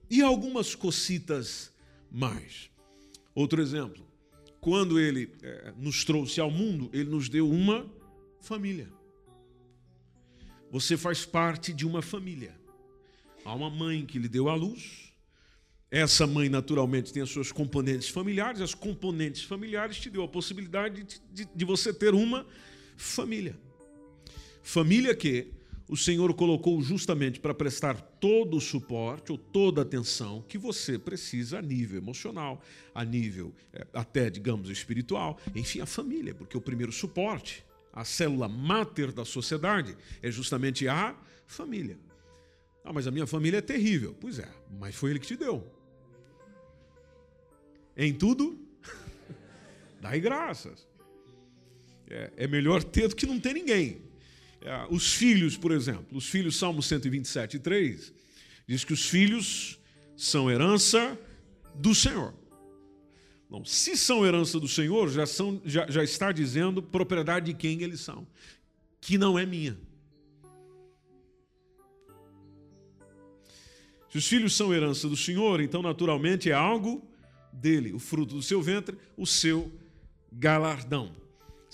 E 0.07 0.21
algumas 0.21 0.75
cocitas 0.75 1.73
mais. 2.11 2.69
Outro 3.33 3.59
exemplo, 3.59 4.05
quando 4.61 4.99
ele 4.99 5.31
é, 5.41 5.73
nos 5.79 6.05
trouxe 6.05 6.39
ao 6.39 6.51
mundo, 6.51 6.91
ele 6.93 7.09
nos 7.09 7.27
deu 7.27 7.49
uma 7.49 7.91
família. 8.39 8.87
Você 10.69 10.95
faz 10.95 11.25
parte 11.25 11.73
de 11.73 11.87
uma 11.87 12.03
família. 12.03 12.55
Há 13.43 13.55
uma 13.55 13.71
mãe 13.71 14.05
que 14.05 14.19
lhe 14.19 14.27
deu 14.27 14.47
a 14.47 14.53
luz. 14.53 15.11
Essa 15.89 16.27
mãe, 16.27 16.49
naturalmente, 16.49 17.11
tem 17.11 17.23
as 17.23 17.31
suas 17.31 17.51
componentes 17.51 18.09
familiares. 18.09 18.61
As 18.61 18.75
componentes 18.75 19.41
familiares 19.41 19.97
te 19.97 20.11
deu 20.11 20.21
a 20.21 20.27
possibilidade 20.27 21.03
de, 21.03 21.21
de, 21.33 21.49
de 21.55 21.65
você 21.65 21.91
ter 21.91 22.13
uma. 22.13 22.45
Família 24.61 25.15
que 25.15 25.53
o 25.87 25.95
Senhor 25.95 26.33
colocou 26.33 26.81
justamente 26.81 27.39
para 27.39 27.53
prestar 27.53 28.01
todo 28.19 28.57
o 28.57 28.61
suporte 28.61 29.31
ou 29.31 29.37
toda 29.37 29.81
a 29.81 29.83
atenção 29.83 30.43
que 30.47 30.57
você 30.57 30.97
precisa 30.97 31.59
a 31.59 31.61
nível 31.61 31.97
emocional, 31.97 32.61
a 32.93 33.05
nível 33.05 33.53
é, 33.71 33.85
até, 33.93 34.29
digamos, 34.29 34.69
espiritual. 34.69 35.39
Enfim, 35.55 35.81
a 35.81 35.85
família, 35.85 36.33
porque 36.33 36.57
o 36.57 36.61
primeiro 36.61 36.91
suporte 36.91 37.63
a 37.95 38.03
célula 38.03 38.49
máter 38.49 39.11
da 39.13 39.23
sociedade 39.23 39.95
é 40.21 40.29
justamente 40.29 40.85
a 40.85 41.15
família. 41.47 41.97
Ah, 42.83 42.91
mas 42.91 43.07
a 43.07 43.11
minha 43.11 43.25
família 43.25 43.59
é 43.59 43.61
terrível. 43.61 44.13
Pois 44.19 44.37
é, 44.37 44.51
mas 44.77 44.93
foi 44.93 45.11
ele 45.11 45.19
que 45.19 45.27
te 45.27 45.37
deu. 45.37 45.65
Em 47.95 48.13
tudo, 48.13 48.59
dai 50.01 50.19
graças. 50.19 50.85
É, 52.09 52.31
é, 52.37 52.47
melhor 52.47 52.83
ter 52.83 53.07
do 53.07 53.15
que 53.15 53.25
não 53.25 53.39
ter 53.39 53.53
ninguém. 53.53 54.01
É, 54.61 54.87
os 54.89 55.13
filhos, 55.13 55.57
por 55.57 55.71
exemplo, 55.71 56.17
os 56.17 56.27
filhos, 56.27 56.55
Salmo 56.57 56.81
127, 56.81 57.59
3, 57.59 58.13
diz 58.67 58.83
que 58.83 58.93
os 58.93 59.07
filhos 59.07 59.79
são 60.15 60.49
herança 60.49 61.17
do 61.73 61.93
Senhor. 61.93 62.33
Bom, 63.49 63.63
se 63.63 63.95
são 63.95 64.25
herança 64.25 64.59
do 64.59 64.67
Senhor, 64.67 65.09
já, 65.09 65.25
são, 65.25 65.61
já, 65.65 65.89
já 65.89 66.03
está 66.03 66.31
dizendo 66.31 66.81
propriedade 66.81 67.47
de 67.47 67.53
quem 67.53 67.81
eles 67.81 68.01
são, 68.01 68.27
que 68.99 69.17
não 69.17 69.37
é 69.37 69.45
minha. 69.45 69.77
Se 74.09 74.17
os 74.17 74.27
filhos 74.27 74.55
são 74.55 74.73
herança 74.73 75.09
do 75.09 75.17
Senhor, 75.17 75.59
então 75.59 75.81
naturalmente 75.81 76.49
é 76.49 76.53
algo 76.53 77.05
dele, 77.51 77.93
o 77.93 77.99
fruto 77.99 78.35
do 78.35 78.41
seu 78.41 78.61
ventre, 78.61 78.97
o 79.17 79.27
seu 79.27 79.71
galardão. 80.31 81.24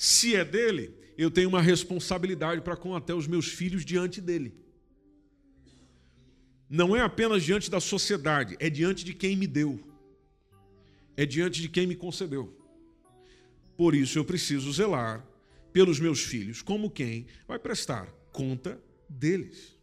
Se 0.01 0.35
é 0.35 0.43
dele, 0.43 0.95
eu 1.17 1.29
tenho 1.29 1.49
uma 1.49 1.61
responsabilidade 1.61 2.61
para 2.61 2.75
com 2.75 2.95
até 2.95 3.13
os 3.13 3.27
meus 3.27 3.47
filhos 3.47 3.85
diante 3.85 4.19
dele. 4.19 4.55
Não 6.67 6.95
é 6.95 7.01
apenas 7.01 7.43
diante 7.43 7.69
da 7.69 7.79
sociedade, 7.79 8.55
é 8.59 8.69
diante 8.69 9.05
de 9.05 9.13
quem 9.13 9.35
me 9.35 9.45
deu 9.45 9.91
é 11.15 11.25
diante 11.25 11.61
de 11.61 11.69
quem 11.69 11.85
me 11.85 11.95
concedeu. 11.95 12.57
Por 13.77 13.95
isso 13.95 14.17
eu 14.17 14.25
preciso 14.25 14.71
zelar 14.71 15.25
pelos 15.73 15.99
meus 15.99 16.21
filhos, 16.21 16.61
como 16.61 16.89
quem 16.89 17.27
vai 17.47 17.57
prestar 17.59 18.07
conta 18.31 18.81
deles. 19.07 19.77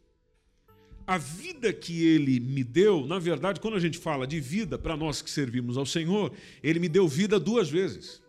A 1.07 1.17
vida 1.17 1.73
que 1.73 2.05
ele 2.05 2.39
me 2.39 2.63
deu, 2.63 3.07
na 3.07 3.19
verdade, 3.19 3.61
quando 3.61 3.77
a 3.77 3.81
gente 3.81 3.99
fala 3.99 4.27
de 4.27 4.41
vida 4.41 4.79
para 4.79 4.97
nós 4.97 5.23
que 5.23 5.31
servimos 5.31 5.77
ao 5.77 5.87
Senhor, 5.87 6.33
ele 6.63 6.79
me 6.79 6.89
deu 6.89 7.09
vida 7.09 7.41
duas 7.41 7.71
vezes. 7.71 8.21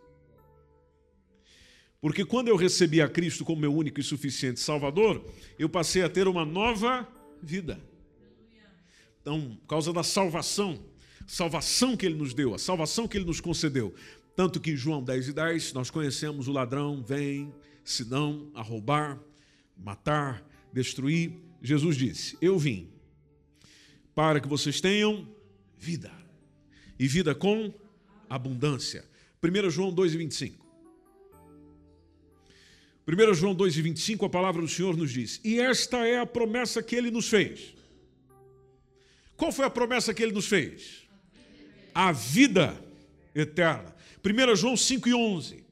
Porque 2.00 2.24
quando 2.24 2.48
eu 2.48 2.56
recebi 2.56 3.02
a 3.02 3.08
Cristo 3.08 3.44
como 3.44 3.60
meu 3.60 3.74
único 3.74 4.00
e 4.00 4.02
suficiente 4.02 4.58
Salvador, 4.58 5.22
eu 5.58 5.68
passei 5.68 6.02
a 6.02 6.08
ter 6.08 6.26
uma 6.26 6.44
nova 6.44 7.06
vida. 7.42 7.80
Então, 9.20 9.58
por 9.60 9.66
causa 9.66 9.92
da 9.92 10.02
salvação, 10.02 10.82
salvação 11.26 11.96
que 11.96 12.06
ele 12.06 12.14
nos 12.14 12.32
deu, 12.32 12.54
a 12.54 12.58
salvação 12.58 13.06
que 13.06 13.18
ele 13.18 13.26
nos 13.26 13.40
concedeu. 13.40 13.94
Tanto 14.34 14.58
que 14.58 14.70
em 14.70 14.76
João 14.76 15.02
10 15.02 15.28
e 15.28 15.32
10 15.34 15.72
nós 15.74 15.90
conhecemos 15.90 16.48
o 16.48 16.52
ladrão 16.52 17.02
vem, 17.02 17.52
senão 17.84 18.50
a 18.54 18.62
roubar, 18.62 19.18
matar, 19.76 20.42
destruir. 20.72 21.32
Jesus 21.60 21.96
disse: 21.96 22.38
Eu 22.40 22.58
vim 22.58 22.88
para 24.14 24.40
que 24.40 24.48
vocês 24.48 24.80
tenham 24.80 25.28
vida, 25.76 26.10
e 26.98 27.06
vida 27.06 27.34
com 27.34 27.74
abundância. 28.28 29.04
1 29.42 29.68
João 29.68 29.92
2 29.92 30.14
e 30.14 30.16
25. 30.16 30.69
1 33.10 33.34
João 33.34 33.54
2 33.54 33.76
e 33.76 33.82
25, 33.82 34.24
a 34.24 34.28
palavra 34.28 34.62
do 34.62 34.68
Senhor 34.68 34.96
nos 34.96 35.10
diz: 35.10 35.40
E 35.44 35.60
esta 35.60 36.06
é 36.06 36.18
a 36.18 36.26
promessa 36.26 36.82
que 36.82 36.94
ele 36.94 37.10
nos 37.10 37.28
fez. 37.28 37.74
Qual 39.36 39.50
foi 39.50 39.64
a 39.64 39.70
promessa 39.70 40.14
que 40.14 40.22
ele 40.22 40.32
nos 40.32 40.46
fez? 40.46 41.00
a 41.94 42.12
vida 42.12 42.82
eterna. 43.34 43.94
1 44.24 44.56
João 44.56 44.76
5 44.76 45.08
e 45.08 45.14
11. 45.14 45.64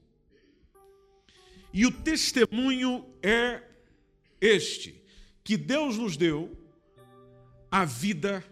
E 1.73 1.87
o 1.87 1.93
testemunho 1.93 3.07
é 3.23 3.63
este: 4.41 5.01
que 5.45 5.57
Deus 5.57 5.97
nos 5.97 6.17
deu 6.17 6.57
a 7.71 7.85
vida 7.85 8.45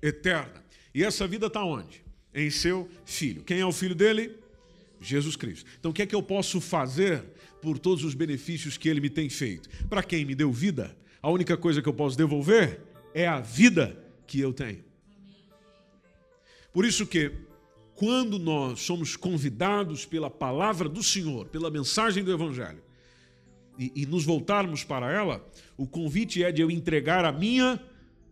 eterna. 0.00 0.64
E 0.94 1.04
essa 1.04 1.26
vida 1.26 1.46
está 1.46 1.64
onde? 1.64 2.04
em 2.34 2.50
seu 2.50 2.90
filho. 3.04 3.44
Quem 3.44 3.60
é 3.60 3.66
o 3.66 3.70
filho 3.72 3.94
dele? 3.94 4.36
Jesus 5.08 5.36
Cristo. 5.36 5.68
Então, 5.78 5.90
o 5.90 5.94
que 5.94 6.02
é 6.02 6.06
que 6.06 6.14
eu 6.14 6.22
posso 6.22 6.60
fazer 6.60 7.24
por 7.60 7.78
todos 7.78 8.04
os 8.04 8.14
benefícios 8.14 8.76
que 8.76 8.88
ele 8.88 9.00
me 9.00 9.10
tem 9.10 9.28
feito? 9.28 9.68
Para 9.88 10.02
quem 10.02 10.24
me 10.24 10.34
deu 10.34 10.52
vida, 10.52 10.96
a 11.22 11.30
única 11.30 11.56
coisa 11.56 11.80
que 11.80 11.88
eu 11.88 11.94
posso 11.94 12.16
devolver 12.16 12.80
é 13.14 13.26
a 13.26 13.40
vida 13.40 13.96
que 14.26 14.40
eu 14.40 14.52
tenho. 14.52 14.84
Por 16.72 16.84
isso 16.84 17.06
que 17.06 17.32
quando 17.94 18.38
nós 18.38 18.80
somos 18.80 19.16
convidados 19.16 20.04
pela 20.04 20.28
palavra 20.28 20.88
do 20.88 21.02
Senhor, 21.02 21.46
pela 21.46 21.70
mensagem 21.70 22.24
do 22.24 22.32
Evangelho, 22.32 22.82
e, 23.78 23.92
e, 23.94 24.06
nos 24.06 24.24
voltarmos 24.24 24.84
para 24.84 25.12
ela, 25.12 25.44
o 25.76 25.86
convite 25.86 26.42
é 26.42 26.52
de 26.52 26.62
eu 26.62 26.70
entregar 26.70 27.24
a 27.24 27.32
minha 27.32 27.80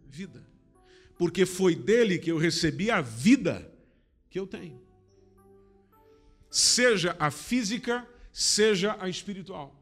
vida. 0.08 0.46
Porque 1.18 1.46
foi 1.46 1.74
dele 1.74 2.18
que 2.18 2.30
eu 2.30 2.38
recebi 2.38 2.90
a 2.90 3.00
vida 3.00 3.72
que 4.30 4.38
eu 4.38 4.46
tenho. 4.46 4.81
Seja 6.52 7.16
a 7.18 7.30
física, 7.30 8.06
seja 8.30 8.94
a 9.00 9.08
espiritual. 9.08 9.74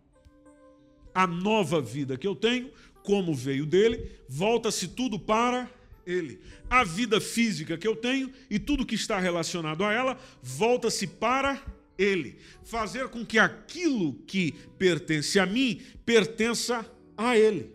A 1.12 1.27
nova 1.27 1.83
vida 1.83 2.17
que 2.17 2.29
eu 2.29 2.37
tenho, 2.37 2.71
como 3.03 3.35
veio 3.35 3.67
dele, 3.67 4.09
volta-se 4.29 4.87
tudo 4.87 5.19
para 5.19 5.69
ele. 6.07 6.41
A 6.71 6.85
vida 6.85 7.21
física 7.21 7.77
que 7.77 7.89
eu 7.89 7.97
tenho 7.97 8.33
e 8.49 8.57
tudo 8.57 8.87
que 8.87 8.95
está 8.95 9.19
relacionado 9.19 9.83
a 9.83 9.93
ela 9.93 10.17
volta-se 10.41 11.09
para 11.09 11.61
ele. 11.99 12.39
Fazer 12.62 13.09
com 13.09 13.27
que 13.27 13.41
aquilo 13.41 14.15
que 14.25 14.53
pertence 14.79 15.41
a 15.41 15.47
mim 15.47 15.83
pertença 16.07 16.89
a 17.17 17.37
ele. 17.37 17.75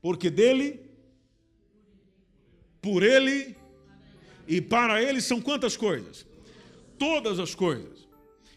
Porque 0.00 0.30
dele, 0.30 0.80
por 2.80 3.02
ele 3.02 3.54
e 4.48 4.58
para 4.58 5.02
ele 5.02 5.20
são 5.20 5.38
quantas 5.38 5.76
coisas? 5.76 6.31
Todas 7.02 7.40
as 7.40 7.52
coisas. 7.52 8.06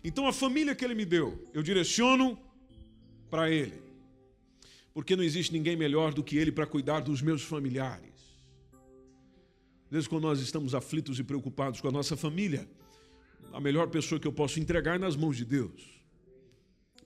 Então 0.04 0.28
a 0.28 0.32
família 0.32 0.76
que 0.76 0.86
ele 0.86 0.94
me 0.94 1.04
deu, 1.04 1.28
eu 1.52 1.64
direciono 1.64 2.38
para 3.28 3.50
ele. 3.50 3.82
Porque 4.94 5.16
não 5.16 5.24
existe 5.24 5.52
ninguém 5.52 5.76
melhor 5.76 6.14
do 6.14 6.24
que 6.24 6.38
ele 6.38 6.52
para 6.52 6.68
cuidar 6.68 7.00
dos 7.00 7.24
meus 7.24 7.42
familiares. 7.42 8.14
Desde 9.90 10.08
quando 10.08 10.26
nós 10.26 10.40
estamos 10.42 10.76
aflitos 10.76 11.18
e 11.18 11.24
preocupados 11.24 11.82
com 11.82 11.88
a 11.88 11.92
nossa 11.92 12.16
família, 12.16 12.70
a 13.52 13.60
melhor 13.60 13.88
pessoa 13.88 14.20
que 14.20 14.28
eu 14.28 14.32
posso 14.32 14.60
entregar 14.60 14.98
é 14.98 15.00
nas 15.00 15.16
mãos 15.16 15.38
de 15.38 15.44
Deus. 15.44 15.82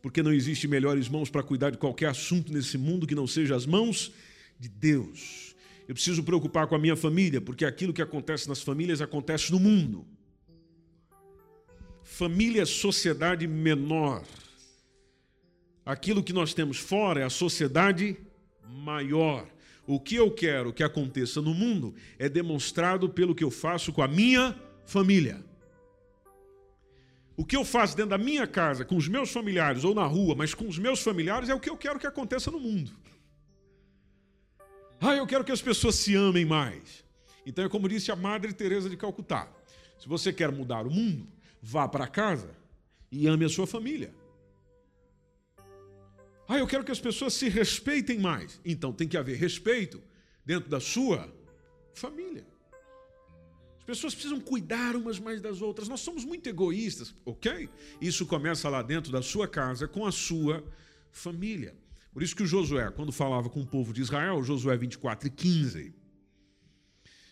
Porque 0.01 0.21
não 0.21 0.33
existe 0.33 0.67
melhores 0.67 1.07
mãos 1.07 1.29
para 1.29 1.41
cuidar 1.41 1.69
de 1.69 1.77
qualquer 1.77 2.07
assunto 2.07 2.51
nesse 2.51 2.77
mundo 2.77 3.07
que 3.07 3.15
não 3.15 3.25
seja 3.25 3.55
as 3.55 3.65
mãos 3.65 4.11
de 4.59 4.67
Deus. 4.67 5.55
Eu 5.87 5.93
preciso 5.93 6.21
preocupar 6.21 6.67
com 6.67 6.75
a 6.75 6.79
minha 6.79 6.97
família, 6.97 7.39
porque 7.39 7.63
aquilo 7.63 7.93
que 7.93 8.01
acontece 8.01 8.49
nas 8.49 8.61
famílias 8.61 8.99
acontece 8.99 9.53
no 9.53 9.59
mundo. 9.59 10.05
Família 12.09 12.63
é 12.63 12.65
sociedade 12.65 13.47
menor. 13.47 14.23
Aquilo 15.85 16.23
que 16.23 16.33
nós 16.33 16.55
temos 16.55 16.77
fora 16.77 17.21
é 17.21 17.23
a 17.23 17.29
sociedade 17.29 18.17
maior. 18.67 19.47
O 19.85 19.99
que 19.99 20.15
eu 20.15 20.29
quero 20.29 20.73
que 20.73 20.83
aconteça 20.83 21.39
no 21.39 21.53
mundo 21.53 21.95
é 22.17 22.27
demonstrado 22.27 23.07
pelo 23.09 23.35
que 23.35 23.43
eu 23.43 23.51
faço 23.51 23.93
com 23.93 24.01
a 24.01 24.07
minha 24.07 24.59
família. 24.85 25.41
O 27.37 27.45
que 27.45 27.55
eu 27.55 27.63
faço 27.63 27.95
dentro 27.95 28.09
da 28.09 28.17
minha 28.17 28.47
casa, 28.47 28.83
com 28.83 28.97
os 28.97 29.07
meus 29.07 29.31
familiares 29.31 29.83
ou 29.83 29.93
na 29.93 30.05
rua, 30.05 30.35
mas 30.35 30.53
com 30.53 30.67
os 30.67 30.79
meus 30.79 31.01
familiares, 31.01 31.47
é 31.47 31.53
o 31.53 31.59
que 31.59 31.69
eu 31.69 31.77
quero 31.77 31.99
que 31.99 32.07
aconteça 32.07 32.51
no 32.51 32.59
mundo. 32.59 32.91
Ah, 34.99 35.15
eu 35.15 35.27
quero 35.27 35.45
que 35.45 35.51
as 35.51 35.61
pessoas 35.61 35.95
se 35.95 36.15
amem 36.15 36.43
mais. 36.43 37.05
Então 37.45 37.63
é 37.63 37.69
como 37.69 37.87
disse 37.87 38.11
a 38.11 38.15
Madre 38.15 38.51
Teresa 38.51 38.89
de 38.89 38.97
Calcutá: 38.97 39.47
se 39.99 40.09
você 40.09 40.33
quer 40.33 40.51
mudar 40.51 40.85
o 40.85 40.91
mundo, 40.91 41.38
vá 41.61 41.87
para 41.87 42.07
casa 42.07 42.55
e 43.11 43.27
ame 43.27 43.45
a 43.45 43.49
sua 43.49 43.67
família. 43.67 44.13
Ah, 46.47 46.57
eu 46.57 46.65
quero 46.65 46.83
que 46.83 46.91
as 46.91 46.99
pessoas 46.99 47.33
se 47.33 47.47
respeitem 47.47 48.19
mais. 48.19 48.59
Então 48.65 48.91
tem 48.91 49.07
que 49.07 49.17
haver 49.17 49.37
respeito 49.37 50.01
dentro 50.43 50.67
da 50.69 50.79
sua 50.79 51.31
família. 51.93 52.45
As 53.77 53.83
pessoas 53.83 54.13
precisam 54.13 54.39
cuidar 54.39 54.95
umas 54.95 55.19
mais 55.19 55.41
das 55.41 55.61
outras. 55.61 55.87
Nós 55.87 55.99
somos 55.99 56.25
muito 56.25 56.47
egoístas, 56.47 57.13
ok? 57.25 57.69
Isso 58.01 58.25
começa 58.25 58.67
lá 58.67 58.81
dentro 58.81 59.11
da 59.11 59.21
sua 59.21 59.47
casa, 59.47 59.87
com 59.87 60.05
a 60.05 60.11
sua 60.11 60.63
família. 61.11 61.75
Por 62.11 62.23
isso 62.23 62.35
que 62.35 62.43
o 62.43 62.47
Josué, 62.47 62.89
quando 62.91 63.11
falava 63.11 63.49
com 63.49 63.61
o 63.61 63.65
povo 63.65 63.93
de 63.93 64.01
Israel, 64.01 64.43
Josué 64.43 64.75
24 64.75 65.27
e 65.27 65.31
15, 65.31 65.93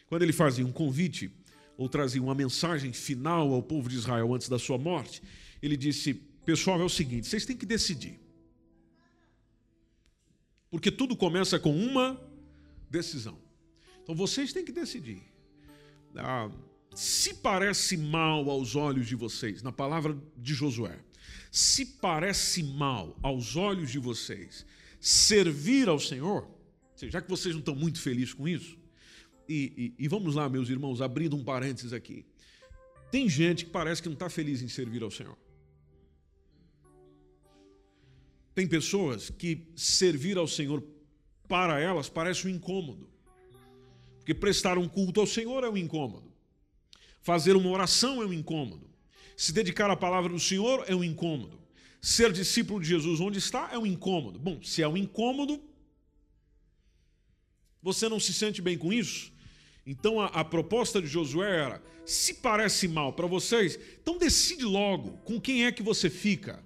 quando 0.07 0.21
ele 0.21 0.33
fazia 0.33 0.65
um 0.65 0.71
convite 0.71 1.31
ou 1.77 1.87
trazia 1.87 2.21
uma 2.21 2.33
mensagem 2.33 2.91
final 2.91 3.53
ao 3.53 3.61
povo 3.61 3.87
de 3.87 3.95
Israel 3.95 4.33
antes 4.33 4.49
da 4.49 4.57
sua 4.57 4.77
morte, 4.77 5.21
ele 5.61 5.77
disse: 5.77 6.13
Pessoal, 6.45 6.81
é 6.81 6.83
o 6.83 6.89
seguinte, 6.89 7.27
vocês 7.27 7.45
têm 7.45 7.55
que 7.55 7.65
decidir. 7.65 8.19
Porque 10.69 10.91
tudo 10.91 11.15
começa 11.15 11.59
com 11.59 11.75
uma 11.75 12.19
decisão. 12.89 13.37
Então 14.03 14.15
vocês 14.15 14.51
têm 14.51 14.65
que 14.65 14.71
decidir. 14.71 15.21
Ah, 16.15 16.49
se 16.95 17.35
parece 17.35 17.95
mal 17.95 18.49
aos 18.49 18.75
olhos 18.75 19.07
de 19.07 19.15
vocês, 19.15 19.61
na 19.61 19.71
palavra 19.71 20.17
de 20.35 20.53
Josué, 20.53 20.99
se 21.51 21.85
parece 21.85 22.63
mal 22.63 23.17
aos 23.21 23.55
olhos 23.55 23.91
de 23.91 23.99
vocês 23.99 24.65
servir 24.99 25.87
ao 25.87 25.99
Senhor, 25.99 26.49
já 26.95 27.21
que 27.21 27.29
vocês 27.29 27.53
não 27.53 27.59
estão 27.59 27.75
muito 27.75 28.01
felizes 28.01 28.33
com 28.33 28.47
isso, 28.47 28.77
e, 29.47 29.93
e, 29.97 30.05
e 30.05 30.07
vamos 30.07 30.35
lá, 30.35 30.49
meus 30.49 30.69
irmãos, 30.69 31.01
abrindo 31.01 31.35
um 31.35 31.43
parênteses 31.43 31.93
aqui. 31.93 32.25
Tem 33.11 33.29
gente 33.29 33.65
que 33.65 33.71
parece 33.71 34.01
que 34.01 34.09
não 34.09 34.13
está 34.13 34.29
feliz 34.29 34.61
em 34.61 34.67
servir 34.67 35.01
ao 35.03 35.11
Senhor. 35.11 35.37
Tem 38.53 38.67
pessoas 38.67 39.29
que 39.29 39.67
servir 39.75 40.37
ao 40.37 40.47
Senhor 40.47 40.83
para 41.47 41.79
elas 41.79 42.09
parece 42.09 42.47
um 42.47 42.49
incômodo. 42.49 43.09
Porque 44.17 44.33
prestar 44.33 44.77
um 44.77 44.89
culto 44.89 45.21
ao 45.21 45.27
Senhor 45.27 45.63
é 45.63 45.69
um 45.69 45.77
incômodo. 45.77 46.33
Fazer 47.21 47.55
uma 47.55 47.69
oração 47.69 48.21
é 48.21 48.25
um 48.25 48.33
incômodo. 48.33 48.89
Se 49.37 49.53
dedicar 49.53 49.89
à 49.89 49.95
palavra 49.95 50.33
do 50.33 50.39
Senhor 50.39 50.83
é 50.87 50.95
um 50.95 51.03
incômodo. 51.03 51.59
Ser 52.01 52.31
discípulo 52.31 52.81
de 52.81 52.87
Jesus 52.87 53.19
onde 53.19 53.37
está 53.37 53.69
é 53.71 53.77
um 53.77 53.85
incômodo. 53.85 54.39
Bom, 54.39 54.61
se 54.61 54.81
é 54.81 54.87
um 54.87 54.97
incômodo, 54.97 55.61
você 57.81 58.09
não 58.09 58.19
se 58.19 58.33
sente 58.33 58.61
bem 58.61 58.77
com 58.77 58.91
isso? 58.91 59.31
Então 59.87 60.19
a, 60.19 60.25
a 60.25 60.43
proposta 60.43 61.01
de 61.01 61.07
Josué 61.07 61.49
era: 61.49 61.81
se 62.05 62.35
parece 62.35 62.87
mal 62.89 63.13
para 63.13 63.25
vocês, 63.25 63.79
então 64.01 64.17
decide 64.17 64.65
logo 64.65 65.13
com 65.23 65.39
quem 65.39 65.65
é 65.65 65.71
que 65.71 65.81
você 65.81 66.09
fica 66.09 66.61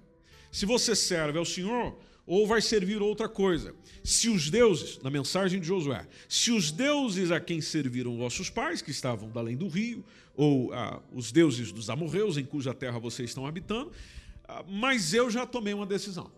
se 0.50 0.66
você 0.66 0.94
serve 0.94 1.38
ao 1.38 1.44
Senhor 1.44 1.96
ou 2.26 2.46
vai 2.46 2.60
servir 2.60 3.00
outra 3.00 3.28
coisa. 3.28 3.74
Se 4.04 4.28
os 4.28 4.50
deuses, 4.50 4.98
na 5.02 5.10
mensagem 5.10 5.60
de 5.60 5.66
Josué, 5.66 6.06
se 6.28 6.50
os 6.50 6.70
deuses 6.70 7.30
a 7.30 7.40
quem 7.40 7.60
serviram 7.60 8.16
vossos 8.16 8.50
pais, 8.50 8.82
que 8.82 8.90
estavam 8.90 9.30
da 9.30 9.40
além 9.40 9.56
do 9.56 9.68
rio, 9.68 10.04
ou 10.34 10.72
ah, 10.72 11.00
os 11.12 11.32
deuses 11.32 11.72
dos 11.72 11.88
amorreus, 11.88 12.36
em 12.36 12.44
cuja 12.44 12.74
terra 12.74 12.98
vocês 12.98 13.30
estão 13.30 13.46
habitando, 13.46 13.92
ah, 14.44 14.64
mas 14.68 15.14
eu 15.14 15.30
já 15.30 15.46
tomei 15.46 15.72
uma 15.72 15.86
decisão. 15.86 16.30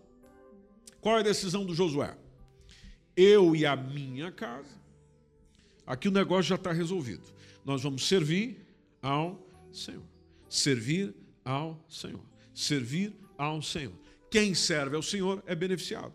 Qual 1.01 1.17
é 1.17 1.19
a 1.19 1.23
decisão 1.23 1.65
do 1.65 1.73
Josué? 1.73 2.17
Eu 3.15 3.55
e 3.55 3.65
a 3.65 3.75
minha 3.75 4.31
casa, 4.31 4.84
aqui 5.85 6.07
o 6.07 6.11
negócio 6.11 6.49
já 6.49 6.55
está 6.55 6.71
resolvido. 6.71 7.23
Nós 7.63 7.83
vamos 7.83 8.07
servir 8.07 8.65
ao 9.01 9.39
Senhor. 9.71 10.03
Servir 10.49 11.15
ao 11.43 11.83
Senhor. 11.89 12.23
Servir 12.53 13.13
ao 13.37 13.61
Senhor. 13.61 13.93
Quem 14.29 14.53
serve 14.53 14.95
ao 14.95 15.03
Senhor 15.03 15.43
é 15.45 15.55
beneficiado. 15.55 16.13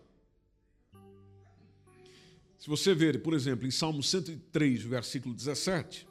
Se 2.57 2.67
você 2.67 2.93
ver, 2.93 3.23
por 3.23 3.33
exemplo, 3.33 3.65
em 3.65 3.71
Salmos 3.71 4.09
103, 4.09 4.83
versículo 4.83 5.33
17, 5.33 6.07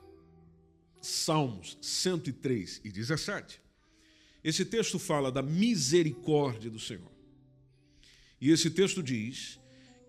Salmos 1.01 1.79
103 1.81 2.81
e 2.85 2.91
17, 2.91 3.63
esse 4.43 4.65
texto 4.65 4.99
fala 4.99 5.31
da 5.31 5.43
misericórdia 5.43 6.69
do 6.69 6.79
Senhor. 6.79 7.11
E 8.41 8.51
esse 8.51 8.71
texto 8.71 9.03
diz 9.03 9.61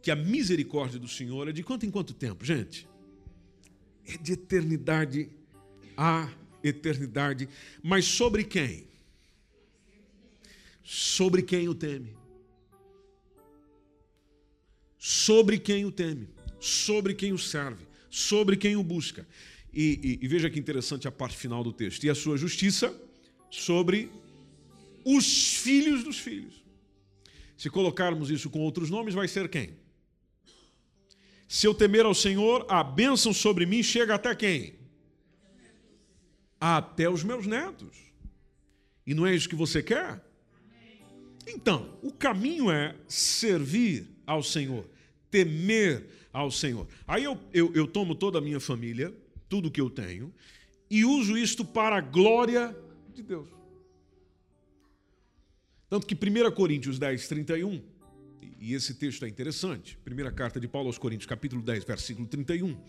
que 0.02 0.10
a 0.10 0.16
misericórdia 0.16 1.00
do 1.00 1.08
Senhor 1.08 1.48
é 1.48 1.52
de 1.52 1.62
quanto 1.62 1.86
em 1.86 1.92
quanto 1.92 2.14
tempo, 2.14 2.44
gente? 2.44 2.88
É 4.06 4.18
de 4.18 4.34
eternidade 4.34 5.30
a 5.96 6.30
eternidade. 6.64 7.48
Mas 7.84 8.06
sobre 8.06 8.44
quem? 8.44 8.92
sobre 10.92 11.42
quem 11.42 11.70
o 11.70 11.74
teme. 11.74 12.14
Sobre 14.98 15.58
quem 15.58 15.86
o 15.86 15.92
teme, 15.92 16.28
sobre 16.60 17.14
quem 17.16 17.32
o 17.32 17.38
serve, 17.38 17.86
sobre 18.10 18.58
quem 18.58 18.76
o 18.76 18.84
busca. 18.84 19.26
E, 19.74 20.20
e, 20.22 20.26
e 20.26 20.28
veja 20.28 20.50
que 20.50 20.60
interessante 20.60 21.08
a 21.08 21.12
parte 21.12 21.38
final 21.38 21.64
do 21.64 21.72
texto. 21.72 22.04
E 22.04 22.10
a 22.10 22.14
sua 22.14 22.38
justiça 22.38 22.94
sobre 23.50 24.12
os 25.06 25.56
filhos 25.56 26.04
dos 26.04 26.20
filhos. 26.20 26.62
Se 27.58 27.70
colocarmos 27.70 28.30
isso 28.30 28.50
com 28.50 28.60
outros 28.60 28.90
nomes, 28.90 29.14
vai 29.14 29.30
ser 29.30 29.48
quem? 29.48 29.74
Se 31.52 31.68
eu 31.68 31.74
temer 31.74 32.06
ao 32.06 32.14
Senhor, 32.14 32.66
a 32.70 32.82
bênção 32.82 33.34
sobre 33.34 33.66
mim 33.66 33.84
chega 33.84 34.16
até 34.16 34.34
quem? 34.34 34.80
até 36.62 37.10
os 37.10 37.24
meus 37.24 37.48
netos. 37.48 37.98
E 39.06 39.16
não 39.16 39.26
é 39.28 39.36
isso 39.36 39.50
que 39.50 39.56
você 39.56 39.82
quer? 39.82 40.24
Então, 41.48 41.98
o 42.04 42.12
caminho 42.12 42.72
é 42.72 42.96
servir 43.06 44.08
ao 44.26 44.44
Senhor, 44.44 44.88
temer 45.32 46.06
ao 46.32 46.52
Senhor. 46.52 46.88
Aí 47.08 47.24
eu, 47.24 47.38
eu, 47.52 47.74
eu 47.74 47.88
tomo 47.88 48.14
toda 48.14 48.38
a 48.38 48.42
minha 48.42 48.60
família, 48.60 49.14
tudo 49.50 49.72
que 49.72 49.82
eu 49.82 49.90
tenho, 49.90 50.32
e 50.90 51.04
uso 51.04 51.38
isto 51.38 51.66
para 51.66 51.98
a 51.98 52.02
glória 52.02 52.74
de 53.14 53.24
Deus. 53.24 53.50
Tanto 55.90 56.08
que 56.08 56.16
1 56.16 56.52
Coríntios 56.52 56.98
10, 56.98 57.28
31, 57.28 57.82
e 58.62 58.76
esse 58.76 58.94
texto 58.94 59.26
é 59.26 59.28
interessante, 59.28 59.98
primeira 60.04 60.32
carta 60.32 60.60
de 60.60 60.68
Paulo 60.68 60.88
aos 60.88 61.00
Coríntios, 61.00 61.26
capítulo 61.26 61.64
10, 61.64 61.84
versículo 61.84 62.28
31, 62.28 62.80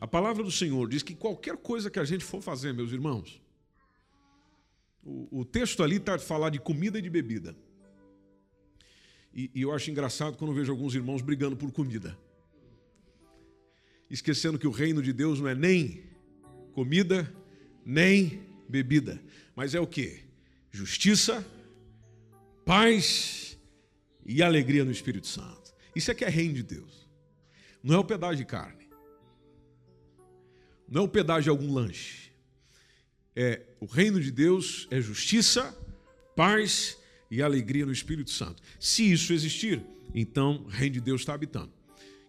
a 0.00 0.06
palavra 0.06 0.42
do 0.42 0.50
Senhor 0.50 0.88
diz 0.88 1.02
que 1.02 1.14
qualquer 1.14 1.58
coisa 1.58 1.90
que 1.90 1.98
a 1.98 2.04
gente 2.04 2.24
for 2.24 2.40
fazer, 2.40 2.72
meus 2.72 2.92
irmãos, 2.92 3.38
o, 5.04 5.40
o 5.40 5.44
texto 5.44 5.82
ali 5.82 5.96
está 5.96 6.14
a 6.14 6.18
falar 6.18 6.48
de 6.48 6.58
comida 6.58 6.98
e 6.98 7.02
de 7.02 7.10
bebida. 7.10 7.54
E, 9.34 9.50
e 9.54 9.60
eu 9.60 9.70
acho 9.70 9.90
engraçado 9.90 10.38
quando 10.38 10.54
vejo 10.54 10.72
alguns 10.72 10.94
irmãos 10.94 11.20
brigando 11.20 11.58
por 11.58 11.70
comida. 11.72 12.18
Esquecendo 14.08 14.58
que 14.58 14.66
o 14.66 14.70
reino 14.70 15.02
de 15.02 15.12
Deus 15.12 15.40
não 15.40 15.48
é 15.48 15.54
nem 15.54 16.04
comida, 16.72 17.30
nem 17.84 18.40
bebida, 18.66 19.22
mas 19.54 19.74
é 19.74 19.80
o 19.80 19.86
que? 19.86 20.20
Justiça, 20.70 21.46
paz 22.64 23.47
e 24.28 24.42
alegria 24.42 24.84
no 24.84 24.92
Espírito 24.92 25.26
Santo. 25.26 25.74
Isso 25.96 26.10
é 26.10 26.14
que 26.14 26.24
é 26.24 26.28
reino 26.28 26.52
de 26.52 26.62
Deus. 26.62 27.08
Não 27.82 27.94
é 27.94 27.98
o 27.98 28.04
pedaço 28.04 28.36
de 28.36 28.44
carne. 28.44 28.86
Não 30.86 31.02
é 31.02 31.04
o 31.06 31.08
pedaço 31.08 31.44
de 31.44 31.48
algum 31.48 31.72
lanche. 31.72 32.30
É 33.34 33.62
o 33.80 33.86
reino 33.86 34.20
de 34.20 34.30
Deus 34.30 34.86
é 34.90 35.00
justiça, 35.00 35.74
paz 36.36 36.98
e 37.30 37.42
alegria 37.42 37.86
no 37.86 37.92
Espírito 37.92 38.30
Santo. 38.30 38.62
Se 38.78 39.10
isso 39.10 39.32
existir, 39.32 39.82
então 40.14 40.62
o 40.64 40.68
reino 40.68 40.94
de 40.94 41.00
Deus 41.00 41.22
está 41.22 41.32
habitando. 41.32 41.72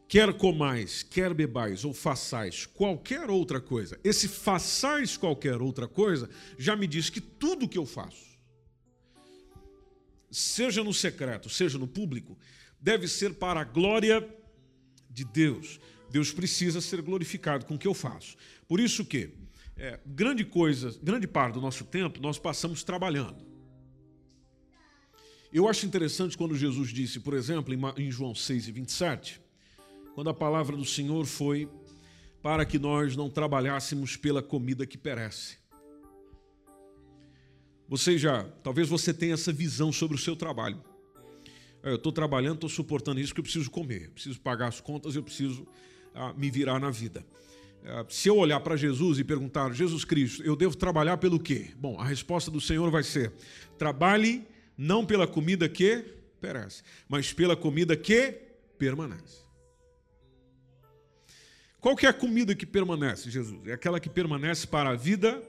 Quer 0.07 0.33
comais, 0.33 1.03
quer 1.03 1.33
bebais 1.33 1.83
ou 1.83 1.93
façais 1.93 2.65
qualquer 2.65 3.29
outra 3.29 3.59
coisa, 3.61 3.99
esse 4.03 4.27
façais 4.27 5.15
qualquer 5.15 5.61
outra 5.61 5.87
coisa 5.87 6.29
já 6.57 6.75
me 6.75 6.87
diz 6.87 7.09
que 7.09 7.21
tudo 7.21 7.69
que 7.69 7.77
eu 7.77 7.85
faço, 7.85 8.28
seja 10.31 10.83
no 10.83 10.93
secreto, 10.93 11.49
seja 11.49 11.77
no 11.77 11.87
público, 11.87 12.37
deve 12.79 13.07
ser 13.07 13.35
para 13.35 13.61
a 13.61 13.63
glória 13.63 14.27
de 15.09 15.25
Deus. 15.25 15.79
Deus 16.11 16.31
precisa 16.31 16.81
ser 16.81 17.01
glorificado 17.01 17.65
com 17.65 17.75
o 17.75 17.79
que 17.79 17.87
eu 17.87 17.93
faço. 17.93 18.35
Por 18.67 18.79
isso 18.79 19.05
que 19.05 19.31
é, 19.75 19.99
grande 20.05 20.43
coisa, 20.43 20.97
grande 21.01 21.27
parte 21.27 21.53
do 21.53 21.61
nosso 21.61 21.85
tempo 21.85 22.19
nós 22.21 22.37
passamos 22.37 22.83
trabalhando. 22.83 23.47
Eu 25.51 25.67
acho 25.67 25.85
interessante 25.85 26.37
quando 26.37 26.55
Jesus 26.55 26.89
disse, 26.89 27.19
por 27.19 27.33
exemplo, 27.33 27.73
em 27.97 28.11
João 28.11 28.35
6 28.35 28.67
e 28.67 28.71
27, 28.71 29.41
quando 30.13 30.29
a 30.29 30.33
palavra 30.33 30.77
do 30.77 30.85
Senhor 30.85 31.25
foi 31.25 31.67
para 32.41 32.65
que 32.65 32.77
nós 32.77 33.15
não 33.15 33.29
trabalhássemos 33.29 34.15
pela 34.15 34.43
comida 34.43 34.85
que 34.85 34.97
perece. 34.97 35.57
Você 37.89 38.19
já, 38.19 38.43
talvez 38.63 38.87
você 38.87 39.11
tenha 39.11 39.33
essa 39.33 39.51
visão 39.51 39.91
sobre 39.91 40.15
o 40.15 40.19
seu 40.19 40.35
trabalho. 40.35 40.79
É, 41.81 41.89
eu 41.89 41.95
estou 41.95 42.11
trabalhando, 42.11 42.55
estou 42.55 42.69
suportando 42.69 43.19
isso 43.19 43.33
que 43.33 43.39
eu 43.39 43.43
preciso 43.43 43.69
comer, 43.71 44.05
eu 44.05 44.11
preciso 44.11 44.39
pagar 44.39 44.67
as 44.67 44.79
contas, 44.79 45.15
eu 45.15 45.23
preciso 45.23 45.67
ah, 46.13 46.31
me 46.33 46.51
virar 46.51 46.79
na 46.79 46.91
vida. 46.91 47.25
Ah, 47.83 48.05
se 48.07 48.29
eu 48.29 48.37
olhar 48.37 48.59
para 48.59 48.75
Jesus 48.75 49.17
e 49.17 49.23
perguntar, 49.23 49.73
Jesus 49.73 50.05
Cristo, 50.05 50.43
eu 50.43 50.55
devo 50.55 50.77
trabalhar 50.77 51.17
pelo 51.17 51.39
quê? 51.39 51.71
Bom, 51.77 51.99
a 51.99 52.05
resposta 52.05 52.51
do 52.51 52.61
Senhor 52.61 52.91
vai 52.91 53.01
ser: 53.01 53.33
trabalhe 53.77 54.45
não 54.77 55.03
pela 55.03 55.25
comida 55.25 55.67
que 55.67 56.05
perece, 56.39 56.83
mas 57.07 57.33
pela 57.33 57.55
comida 57.55 57.97
que 57.97 58.33
permanece. 58.77 59.49
Qual 61.79 61.95
que 61.95 62.05
é 62.05 62.09
a 62.09 62.13
comida 62.13 62.53
que 62.53 62.65
permanece, 62.65 63.31
Jesus? 63.31 63.65
É 63.65 63.73
aquela 63.73 63.99
que 63.99 64.09
permanece 64.09 64.67
para 64.67 64.91
a 64.91 64.95
vida 64.95 65.41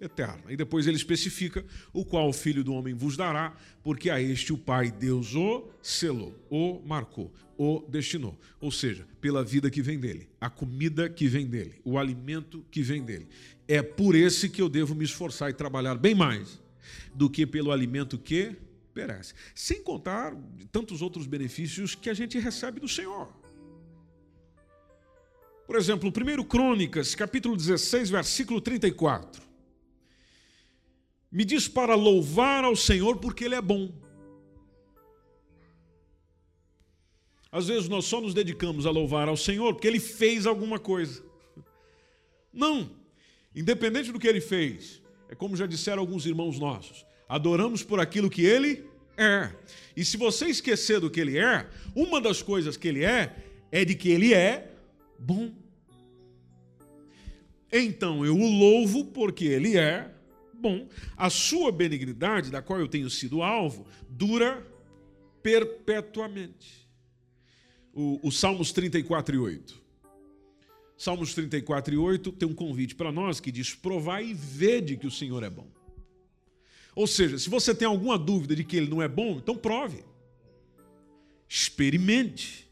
eterna. 0.00 0.44
E 0.48 0.56
depois 0.56 0.86
ele 0.86 0.96
especifica 0.96 1.64
o 1.92 2.04
qual 2.04 2.28
o 2.28 2.32
Filho 2.32 2.62
do 2.62 2.72
Homem 2.72 2.94
vos 2.94 3.16
dará, 3.16 3.56
porque 3.82 4.10
a 4.10 4.20
este 4.20 4.52
o 4.52 4.58
Pai 4.58 4.90
Deus 4.90 5.34
o 5.34 5.68
selou, 5.82 6.34
o 6.50 6.80
marcou, 6.86 7.32
o 7.56 7.84
destinou. 7.88 8.38
Ou 8.60 8.70
seja, 8.70 9.06
pela 9.20 9.44
vida 9.44 9.70
que 9.70 9.82
vem 9.82 9.98
dele, 9.98 10.28
a 10.40 10.48
comida 10.48 11.08
que 11.08 11.26
vem 11.26 11.46
dele, 11.46 11.80
o 11.84 11.98
alimento 11.98 12.64
que 12.70 12.82
vem 12.82 13.02
dele. 13.02 13.28
É 13.66 13.82
por 13.82 14.14
esse 14.14 14.48
que 14.48 14.62
eu 14.62 14.68
devo 14.68 14.94
me 14.94 15.04
esforçar 15.04 15.50
e 15.50 15.54
trabalhar 15.54 15.96
bem 15.96 16.14
mais 16.14 16.60
do 17.14 17.28
que 17.28 17.46
pelo 17.46 17.72
alimento 17.72 18.16
que 18.18 18.56
perece. 18.94 19.34
Sem 19.54 19.82
contar 19.82 20.34
tantos 20.72 21.02
outros 21.02 21.26
benefícios 21.26 21.94
que 21.94 22.08
a 22.08 22.14
gente 22.14 22.38
recebe 22.38 22.80
do 22.80 22.88
Senhor. 22.88 23.28
Por 25.66 25.76
exemplo, 25.76 26.10
1 26.10 26.44
Crônicas, 26.44 27.14
capítulo 27.14 27.54
16, 27.54 28.08
versículo 28.08 28.58
34 28.58 29.47
me 31.30 31.44
diz 31.44 31.68
para 31.68 31.94
louvar 31.94 32.64
ao 32.64 32.74
Senhor 32.74 33.18
porque 33.18 33.44
Ele 33.44 33.54
é 33.54 33.62
bom. 33.62 33.90
Às 37.50 37.68
vezes 37.68 37.88
nós 37.88 38.04
só 38.04 38.20
nos 38.20 38.34
dedicamos 38.34 38.86
a 38.86 38.90
louvar 38.90 39.28
ao 39.28 39.36
Senhor 39.36 39.74
porque 39.74 39.88
Ele 39.88 40.00
fez 40.00 40.46
alguma 40.46 40.78
coisa. 40.78 41.22
Não, 42.52 42.90
independente 43.54 44.12
do 44.12 44.18
que 44.18 44.26
Ele 44.26 44.40
fez, 44.40 45.02
é 45.28 45.34
como 45.34 45.56
já 45.56 45.66
disseram 45.66 46.00
alguns 46.00 46.26
irmãos 46.26 46.58
nossos, 46.58 47.06
adoramos 47.28 47.82
por 47.82 48.00
aquilo 48.00 48.30
que 48.30 48.42
Ele 48.42 48.84
é. 49.16 49.50
E 49.96 50.04
se 50.04 50.16
você 50.16 50.46
esquecer 50.46 51.00
do 51.00 51.10
que 51.10 51.20
Ele 51.20 51.38
é, 51.38 51.68
uma 51.94 52.20
das 52.20 52.42
coisas 52.42 52.76
que 52.76 52.88
Ele 52.88 53.04
é, 53.04 53.34
é 53.70 53.84
de 53.84 53.94
que 53.94 54.10
Ele 54.10 54.32
é 54.34 54.70
bom. 55.18 55.52
Então 57.70 58.24
eu 58.24 58.36
o 58.36 58.48
louvo 58.48 59.06
porque 59.06 59.44
Ele 59.44 59.76
é 59.76 60.10
bom. 60.58 60.88
A 61.16 61.30
sua 61.30 61.70
benignidade, 61.70 62.50
da 62.50 62.60
qual 62.60 62.80
eu 62.80 62.88
tenho 62.88 63.08
sido 63.08 63.42
alvo, 63.42 63.86
dura 64.08 64.66
perpetuamente. 65.42 66.88
O, 67.92 68.20
o 68.22 68.30
Salmos 68.30 68.72
34 68.72 69.34
e 69.34 69.38
8. 69.38 69.82
Salmos 70.96 71.32
34 71.32 71.94
e 71.94 71.96
8 71.96 72.32
tem 72.32 72.48
um 72.48 72.54
convite 72.54 72.94
para 72.94 73.12
nós 73.12 73.38
que 73.38 73.52
diz: 73.52 73.74
provai 73.74 74.26
e 74.26 74.34
vede 74.34 74.96
que 74.96 75.06
o 75.06 75.10
Senhor 75.10 75.42
é 75.42 75.50
bom. 75.50 75.68
Ou 76.94 77.06
seja, 77.06 77.38
se 77.38 77.48
você 77.48 77.72
tem 77.72 77.86
alguma 77.86 78.18
dúvida 78.18 78.56
de 78.56 78.64
que 78.64 78.76
ele 78.76 78.90
não 78.90 79.00
é 79.00 79.06
bom, 79.06 79.36
então 79.36 79.56
prove. 79.56 80.04
Experimente. 81.48 82.68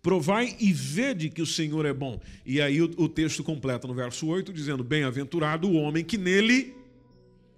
Provai 0.00 0.54
e 0.60 0.72
vede 0.72 1.30
que 1.30 1.42
o 1.42 1.46
Senhor 1.46 1.84
é 1.84 1.92
bom. 1.92 2.20
E 2.46 2.60
aí 2.60 2.80
o, 2.80 2.84
o 2.96 3.08
texto 3.08 3.42
completa 3.42 3.88
no 3.88 3.94
verso 3.94 4.26
8, 4.26 4.52
dizendo: 4.52 4.84
Bem-aventurado 4.84 5.66
o 5.68 5.74
homem 5.74 6.04
que 6.04 6.16
nele 6.16 6.83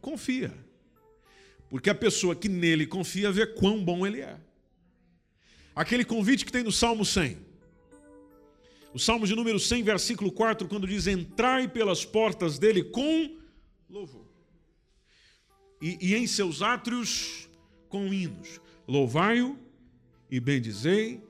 confia. 0.01 0.53
Porque 1.69 1.91
a 1.91 1.95
pessoa 1.95 2.35
que 2.35 2.49
nele 2.49 2.87
confia 2.87 3.33
vê 3.33 3.47
quão 3.47 3.85
bom 3.85 4.07
ele 4.07 4.21
é. 4.21 4.39
Aquele 5.75 6.05
convite 6.05 6.45
que 6.45 6.53
tem 6.53 6.63
no 6.63 6.73
Salmo 6.73 7.05
100. 7.05 7.39
O 8.95 8.99
Salmo 8.99 9.27
de 9.27 9.35
número 9.35 9.61
100, 9.61 9.83
versículo 9.83 10.33
4, 10.33 10.67
quando 10.69 10.87
diz: 10.87 11.07
Entrai 11.07 11.69
pelas 11.69 12.05
portas 12.05 12.59
dele 12.59 12.83
com 12.83 13.37
louvor. 13.91 14.25
E, 15.83 15.99
e 16.01 16.15
em 16.15 16.27
seus 16.27 16.63
átrios 16.63 17.49
com 17.89 18.13
hinos. 18.13 18.61
Louvai-o 18.89 19.59
e 20.31 20.41
bendizei 20.41 21.21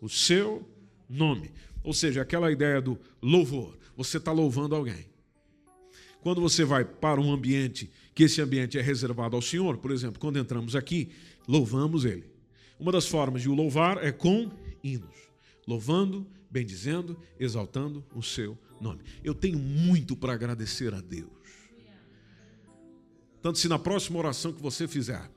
o 0.00 0.08
seu 0.08 0.68
nome. 1.08 1.50
Ou 1.82 1.94
seja, 1.94 2.20
aquela 2.20 2.52
ideia 2.52 2.80
do 2.80 2.98
louvor. 3.22 3.78
Você 3.96 4.18
está 4.18 4.32
louvando 4.32 4.74
alguém. 4.74 5.06
Quando 6.24 6.40
você 6.40 6.64
vai 6.64 6.86
para 6.86 7.20
um 7.20 7.30
ambiente 7.30 7.90
que 8.14 8.22
esse 8.22 8.40
ambiente 8.40 8.78
é 8.78 8.80
reservado 8.80 9.36
ao 9.36 9.42
Senhor, 9.42 9.76
por 9.76 9.90
exemplo, 9.90 10.18
quando 10.18 10.38
entramos 10.38 10.74
aqui, 10.74 11.10
louvamos 11.46 12.06
Ele. 12.06 12.24
Uma 12.80 12.90
das 12.90 13.06
formas 13.06 13.42
de 13.42 13.50
o 13.50 13.54
louvar 13.54 14.02
é 14.02 14.10
com 14.10 14.50
hinos, 14.82 15.14
louvando, 15.68 16.26
bendizendo, 16.50 17.14
exaltando 17.38 18.02
o 18.14 18.22
seu 18.22 18.56
nome. 18.80 19.02
Eu 19.22 19.34
tenho 19.34 19.58
muito 19.58 20.16
para 20.16 20.32
agradecer 20.32 20.94
a 20.94 21.00
Deus. 21.02 21.28
Tanto 23.42 23.58
se 23.58 23.68
na 23.68 23.78
próxima 23.78 24.18
oração 24.18 24.50
que 24.50 24.62
você 24.62 24.88
fizer, 24.88 25.30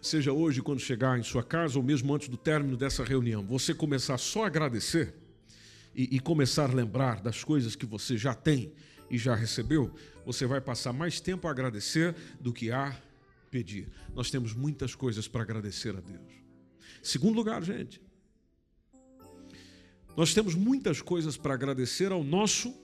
seja 0.00 0.32
hoje 0.32 0.62
quando 0.62 0.80
chegar 0.80 1.18
em 1.18 1.22
sua 1.22 1.42
casa 1.42 1.78
ou 1.78 1.84
mesmo 1.84 2.14
antes 2.14 2.30
do 2.30 2.38
término 2.38 2.78
dessa 2.78 3.04
reunião, 3.04 3.44
você 3.44 3.74
começar 3.74 4.16
só 4.16 4.44
a 4.44 4.46
agradecer 4.46 5.14
e, 5.94 6.16
e 6.16 6.18
começar 6.18 6.70
a 6.70 6.74
lembrar 6.74 7.20
das 7.20 7.44
coisas 7.44 7.76
que 7.76 7.84
você 7.84 8.16
já 8.16 8.32
tem 8.32 8.72
e 9.12 9.18
já 9.18 9.34
recebeu, 9.34 9.94
você 10.24 10.46
vai 10.46 10.60
passar 10.60 10.92
mais 10.94 11.20
tempo 11.20 11.46
a 11.46 11.50
agradecer 11.50 12.16
do 12.40 12.50
que 12.50 12.72
a 12.72 12.96
pedir. 13.50 13.92
Nós 14.14 14.30
temos 14.30 14.54
muitas 14.54 14.94
coisas 14.94 15.28
para 15.28 15.42
agradecer 15.42 15.94
a 15.94 16.00
Deus. 16.00 16.32
Segundo 17.02 17.36
lugar, 17.36 17.62
gente, 17.62 18.00
nós 20.16 20.32
temos 20.32 20.54
muitas 20.54 21.02
coisas 21.02 21.36
para 21.36 21.52
agradecer 21.52 22.10
ao 22.10 22.24
nosso 22.24 22.74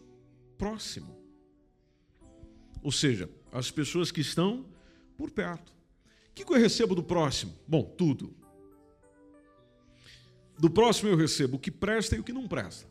próximo. 0.59 1.17
Ou 2.83 2.93
seja, 2.93 3.31
as 3.51 3.71
pessoas 3.71 4.13
que 4.13 4.21
estão 4.21 4.67
por 5.17 5.31
perto. 5.31 5.73
O 6.31 6.35
que 6.35 6.45
eu 6.45 6.61
recebo 6.61 6.95
do 6.95 7.03
próximo? 7.03 7.57
Bom, 7.67 7.83
tudo. 7.83 8.37
Do 10.59 10.71
próximo 10.71 11.09
eu 11.09 11.17
recebo 11.17 11.57
o 11.57 11.59
que 11.59 11.71
presta 11.71 12.17
e 12.17 12.21
o 12.21 12.25
que 12.25 12.33
não 12.33 12.47
presta. 12.47 12.87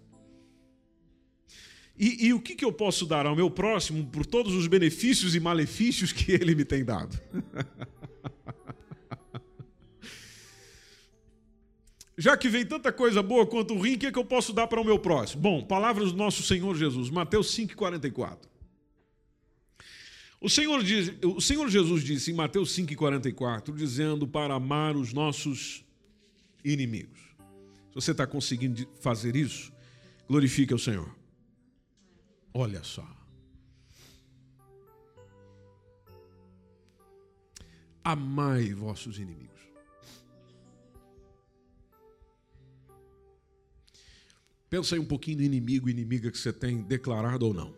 E, 1.97 2.27
e 2.27 2.33
o 2.33 2.39
que, 2.39 2.55
que 2.55 2.63
eu 2.63 2.71
posso 2.71 3.05
dar 3.05 3.25
ao 3.25 3.36
meu 3.36 3.49
próximo 3.49 4.05
por 4.07 4.25
todos 4.25 4.53
os 4.53 4.67
benefícios 4.67 5.33
e 5.33 5.39
malefícios 5.39 6.12
que 6.12 6.31
ele 6.31 6.53
me 6.53 6.63
tem 6.63 6.86
dado? 6.86 7.19
Já 12.19 12.36
que 12.36 12.49
vem 12.49 12.65
tanta 12.65 12.91
coisa 12.91 13.21
boa 13.21 13.45
quanto 13.45 13.75
ruim, 13.75 13.93
o 13.93 13.99
que, 13.99 14.07
é 14.07 14.12
que 14.12 14.17
eu 14.17 14.25
posso 14.25 14.51
dar 14.51 14.65
para 14.67 14.81
o 14.81 14.86
meu 14.86 14.97
próximo? 14.97 15.41
Bom, 15.41 15.63
palavras 15.63 16.12
do 16.12 16.17
nosso 16.17 16.41
Senhor 16.41 16.75
Jesus, 16.75 17.12
Mateus 17.12 17.55
5,44. 17.55 18.39
O 20.39 20.49
Senhor, 20.49 20.83
diz, 20.83 21.13
o 21.23 21.41
Senhor 21.41 21.67
Jesus 21.69 22.03
disse 22.03 22.31
em 22.31 22.33
Mateus 22.33 22.75
5,44, 22.75 23.73
dizendo 23.73 24.27
para 24.27 24.53
amar 24.55 24.95
os 24.95 25.13
nossos 25.13 25.83
inimigos. 26.63 27.19
Se 27.89 27.95
você 27.95 28.12
está 28.12 28.27
conseguindo 28.27 28.88
fazer 28.99 29.36
isso, 29.36 29.71
glorifique 30.27 30.73
o 30.73 30.79
Senhor. 30.79 31.15
Olha 32.60 32.84
só. 32.84 33.08
Amai 38.04 38.74
vossos 38.74 39.20
inimigos. 39.20 39.62
Pensa 44.72 44.96
aí 44.96 45.00
um 45.00 45.06
pouquinho 45.06 45.38
no 45.38 45.43
inimigo 45.43 45.88
inimiga 45.88 46.32
que 46.32 46.38
você 46.39 46.52
tem 46.52 46.82
declarado 46.82 47.46
ou 47.46 47.54
não. 47.54 47.70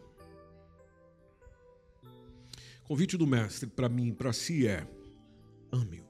O 2.84 2.88
convite 2.88 3.18
do 3.18 3.28
mestre 3.28 3.70
para 3.70 3.89
mim, 3.89 4.13
para 4.13 4.32
si 4.32 4.65
é: 4.65 4.88
ame-o. 5.74 6.08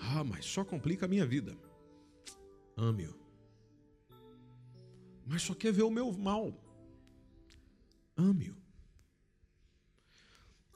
Ah, 0.00 0.24
mas 0.24 0.46
só 0.46 0.64
complica 0.64 1.04
a 1.04 1.08
minha 1.08 1.26
vida. 1.26 1.54
Ame-o. 2.78 3.25
Mas 5.26 5.42
só 5.42 5.54
quer 5.54 5.72
ver 5.72 5.82
o 5.82 5.90
meu 5.90 6.12
mal. 6.12 6.54
Ame-o. 8.16 8.56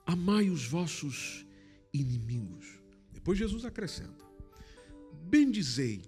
Amai 0.04 0.50
os 0.50 0.66
vossos 0.66 1.46
inimigos. 1.92 2.66
Depois 3.12 3.38
Jesus 3.38 3.64
acrescenta: 3.64 4.24
Bendizei 5.22 6.02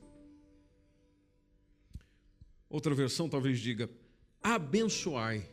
Outra 2.73 2.95
versão 2.95 3.29
talvez 3.29 3.61
diga: 3.61 3.91
abençoai 4.43 5.47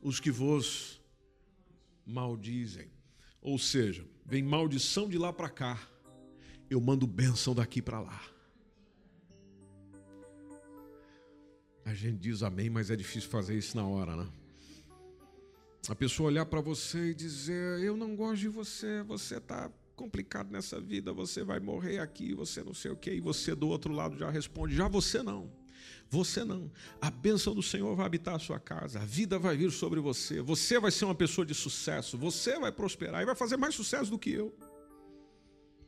os 0.00 0.20
que 0.20 0.30
vos 0.30 1.02
maldizem. 2.06 2.88
Ou 3.40 3.58
seja, 3.58 4.06
vem 4.24 4.40
maldição 4.40 5.08
de 5.08 5.18
lá 5.18 5.32
para 5.32 5.50
cá, 5.50 5.82
eu 6.70 6.80
mando 6.80 7.08
bênção 7.08 7.52
daqui 7.56 7.82
para 7.82 8.00
lá. 8.00 8.22
A 11.84 11.94
gente 11.94 12.18
diz 12.18 12.42
amém, 12.42 12.70
mas 12.70 12.90
é 12.90 12.96
difícil 12.96 13.28
fazer 13.28 13.56
isso 13.56 13.76
na 13.76 13.86
hora, 13.86 14.16
né? 14.16 14.28
A 15.88 15.94
pessoa 15.94 16.28
olhar 16.28 16.46
para 16.46 16.60
você 16.60 17.10
e 17.10 17.14
dizer: 17.14 17.80
Eu 17.80 17.96
não 17.96 18.14
gosto 18.14 18.40
de 18.40 18.48
você, 18.48 19.02
você 19.02 19.38
está 19.38 19.70
complicado 19.96 20.50
nessa 20.50 20.80
vida, 20.80 21.12
você 21.12 21.42
vai 21.42 21.58
morrer 21.58 21.98
aqui, 21.98 22.34
você 22.34 22.62
não 22.62 22.72
sei 22.72 22.90
o 22.90 22.96
que, 22.96 23.12
e 23.12 23.20
você 23.20 23.54
do 23.54 23.68
outro 23.68 23.92
lado 23.92 24.16
já 24.16 24.30
responde: 24.30 24.74
Já 24.76 24.86
você 24.86 25.22
não. 25.22 25.50
Você 26.08 26.44
não. 26.44 26.70
A 27.00 27.10
bênção 27.10 27.54
do 27.54 27.62
Senhor 27.62 27.96
vai 27.96 28.06
habitar 28.06 28.34
a 28.34 28.38
sua 28.38 28.60
casa, 28.60 29.00
a 29.00 29.04
vida 29.04 29.38
vai 29.38 29.56
vir 29.56 29.72
sobre 29.72 29.98
você, 29.98 30.40
você 30.40 30.78
vai 30.78 30.90
ser 30.90 31.04
uma 31.04 31.14
pessoa 31.14 31.44
de 31.44 31.54
sucesso, 31.54 32.16
você 32.16 32.58
vai 32.60 32.70
prosperar 32.70 33.22
e 33.22 33.26
vai 33.26 33.34
fazer 33.34 33.56
mais 33.56 33.74
sucesso 33.74 34.10
do 34.10 34.18
que 34.18 34.30
eu. 34.30 34.54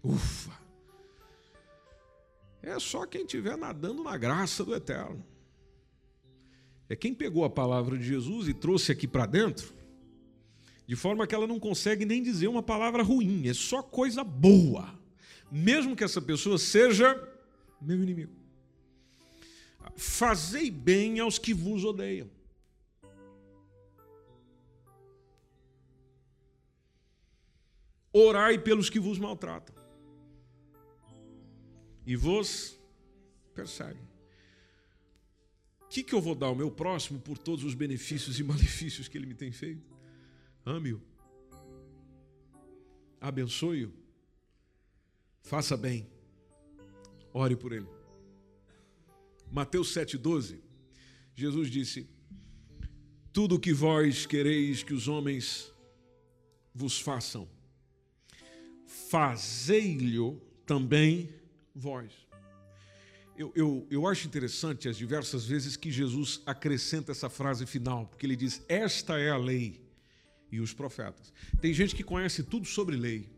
Ufa! 0.03 0.53
É 2.63 2.79
só 2.81 3.07
quem 3.07 3.23
estiver 3.23 3.57
nadando 3.57 4.03
na 4.03 4.17
graça 4.17 4.65
do 4.65 4.75
Eterno. 4.75 5.25
É 6.89 6.95
quem 6.95 7.15
pegou 7.15 7.45
a 7.45 7.51
palavra 7.51 7.97
de 7.97 8.05
Jesus 8.05 8.49
e 8.49 8.55
trouxe 8.55 8.93
aqui 8.93 9.07
para 9.07 9.27
dentro, 9.27 9.73
de 10.87 10.95
forma 10.95 11.27
que 11.27 11.35
ela 11.35 11.47
não 11.47 11.59
consegue 11.59 12.05
nem 12.05 12.23
dizer 12.23 12.49
uma 12.49 12.63
palavra 12.63 13.03
ruim, 13.03 13.49
é 13.49 13.55
só 13.55 13.83
coisa 13.83 14.23
boa, 14.23 14.99
mesmo 15.51 15.97
que 15.97 16.05
essa 16.05 16.21
pessoa 16.21 16.59
seja 16.59 17.17
meu 17.81 18.03
inimigo. 18.03 18.33
Fazei 19.97 20.71
bem 20.71 21.21
aos 21.21 21.39
que 21.39 21.55
vos 21.55 21.85
odeiam. 21.85 22.29
Orai 28.13 28.59
pelos 28.59 28.89
que 28.89 29.01
vos 29.01 29.19
maltratam. 29.19 29.75
E 32.07 32.15
vos 32.15 32.79
perseguem. 33.55 34.14
Que, 35.95 36.03
que 36.03 36.13
eu 36.13 36.21
vou 36.21 36.35
dar 36.35 36.47
ao 36.47 36.57
meu 36.57 36.73
próximo 36.73 37.21
por 37.21 37.39
todos 37.39 37.65
os 37.65 37.73
benefícios 37.73 38.41
e 38.41 38.43
malefícios 38.53 39.07
que 39.07 39.17
ele 39.17 39.27
me 39.27 39.35
tem 39.35 39.53
feito? 39.53 39.81
Ame-o. 40.67 41.01
Abençoe-o. 43.21 43.93
Faça 45.41 45.77
bem. 45.77 46.05
Ore 47.33 47.55
por 47.55 47.71
ele. 47.73 47.87
Mateus 49.53 49.95
7,12, 49.95 50.59
Jesus 51.33 51.71
disse: 51.71 52.09
Tudo 53.33 53.55
o 53.55 53.61
que 53.61 53.73
vós 53.73 54.27
quereis 54.27 54.83
que 54.83 54.95
os 54.95 55.07
homens 55.07 55.73
vos 56.75 57.01
façam, 57.01 57.49
fazei-lhe 58.85 60.19
também 60.67 61.33
vós. 61.73 62.13
Eu, 63.37 63.53
eu, 63.57 63.87
eu 63.91 64.07
acho 64.07 64.27
interessante 64.27 64.89
as 64.89 64.97
diversas 64.97 65.45
vezes 65.45 65.77
que 65.77 65.91
Jesus 65.91 66.41
acrescenta 66.47 67.11
essa 67.11 67.29
frase 67.29 67.67
final, 67.67 68.07
porque 68.07 68.25
ele 68.25 68.37
diz: 68.37 68.63
Esta 68.69 69.19
é 69.19 69.31
a 69.31 69.37
lei 69.37 69.81
e 70.53 70.61
os 70.61 70.73
profetas. 70.73 71.33
Tem 71.61 71.75
gente 71.75 71.97
que 71.97 72.05
conhece 72.05 72.45
tudo 72.45 72.67
sobre 72.67 72.97
lei, 72.97 73.29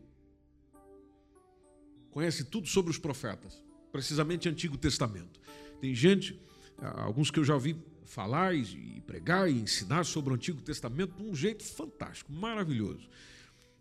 conhece 2.11 2.44
tudo 2.44 2.68
sobre 2.68 2.90
os 2.90 2.98
profetas, 2.98 3.62
precisamente 3.90 4.48
Antigo 4.48 4.76
Testamento. 4.76 5.40
Tem 5.80 5.94
gente, 5.94 6.38
alguns 6.78 7.30
que 7.30 7.38
eu 7.38 7.44
já 7.44 7.54
ouvi 7.54 7.76
falar 8.04 8.54
e 8.54 9.02
pregar 9.06 9.50
e 9.50 9.54
ensinar 9.54 10.04
sobre 10.04 10.32
o 10.32 10.37
Antigo 10.37 10.61
Testamento 10.61 11.16
de 11.16 11.22
um 11.22 11.35
jeito 11.35 11.64
fantástico, 11.64 12.30
maravilhoso. 12.30 13.09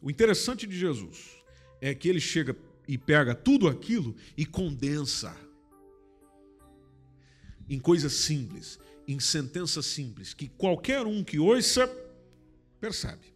O 0.02 0.10
interessante 0.10 0.66
de 0.66 0.78
Jesus 0.78 1.44
é 1.82 1.94
que 1.94 2.08
ele 2.08 2.22
chega 2.22 2.56
e 2.88 2.98
pega 2.98 3.36
tudo 3.36 3.68
aquilo 3.68 4.16
e 4.38 4.46
condensa 4.46 5.36
em 7.70 7.80
coisas 7.80 8.14
simples, 8.14 8.80
em 9.08 9.20
sentenças 9.20 9.86
simples, 9.86 10.34
que 10.34 10.48
qualquer 10.48 11.06
um 11.06 11.24
que 11.24 11.40
ouça 11.40 11.88
percebe. 12.80 13.34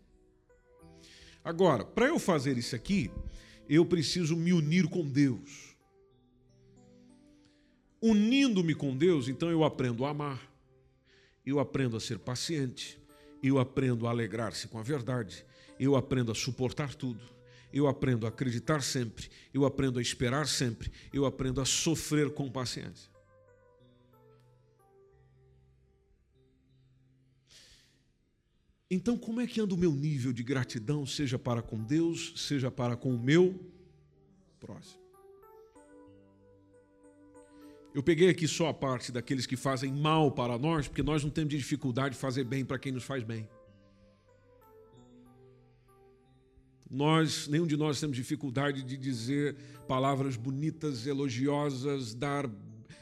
Agora, 1.44 1.86
para 1.86 2.08
eu 2.08 2.20
fazer 2.20 2.58
isso 2.58 2.76
aqui, 2.76 3.10
eu 3.68 3.86
preciso 3.86 4.36
me 4.36 4.52
unir 4.52 4.88
com 4.88 5.08
Deus. 5.08 5.76
Unindo-me 8.02 8.74
com 8.74 8.96
Deus, 8.96 9.28
então 9.28 9.50
eu 9.50 9.64
aprendo 9.64 10.06
a 10.06 10.10
amar, 10.10 10.42
eu 11.46 11.60
aprendo 11.60 11.98
a 11.98 12.00
ser 12.00 12.18
paciente, 12.18 13.00
eu 13.44 13.60
aprendo 13.60 14.08
a 14.08 14.10
alegrar-se 14.10 14.68
com 14.68 14.80
a 14.80 14.84
verdade, 14.84 15.46
eu 15.80 15.96
aprendo 15.96 16.32
a 16.32 16.36
suportar 16.36 16.96
tudo, 16.96 17.22
eu 17.72 17.88
aprendo 17.88 18.26
a 18.26 18.30
acreditar 18.30 18.82
sempre, 18.82 19.30
eu 19.54 19.66
aprendo 19.66 20.00
a 20.00 20.02
esperar 20.02 20.48
sempre, 20.48 20.92
eu 21.14 21.26
aprendo 21.26 21.62
a 21.62 21.66
sofrer 21.66 22.32
com 22.34 22.50
paciência. 22.50 23.10
Então, 28.92 29.18
como 29.18 29.40
é 29.40 29.46
que 29.46 29.62
anda 29.62 29.76
o 29.76 29.78
meu 29.78 29.92
nível 29.92 30.34
de 30.34 30.42
gratidão, 30.42 31.06
seja 31.06 31.38
para 31.38 31.62
com 31.62 31.78
Deus, 31.84 32.34
seja 32.36 32.72
para 32.72 32.98
com 32.98 33.14
o 33.14 33.20
meu 33.20 33.60
próximo? 34.60 35.00
Eu 37.94 38.02
peguei 38.02 38.30
aqui 38.30 38.48
só 38.48 38.68
a 38.70 38.74
parte 38.74 39.12
daqueles 39.12 39.46
que 39.46 39.56
fazem 39.56 39.92
mal 39.92 40.32
para 40.32 40.58
nós, 40.58 40.88
porque 40.88 41.04
nós 41.04 41.24
não 41.24 41.30
temos 41.30 41.54
dificuldade 41.54 42.16
de 42.16 42.22
fazer 42.22 42.44
bem 42.44 42.66
para 42.66 42.80
quem 42.80 42.92
nos 42.92 43.04
faz 43.04 43.24
bem. 43.24 43.48
Nós, 46.90 47.48
nenhum 47.48 47.68
de 47.68 47.78
nós 47.78 48.00
temos 48.00 48.18
dificuldade 48.18 48.82
de 48.82 48.98
dizer 48.98 49.56
palavras 49.88 50.36
bonitas, 50.36 51.06
elogiosas, 51.06 52.16
dar 52.16 52.50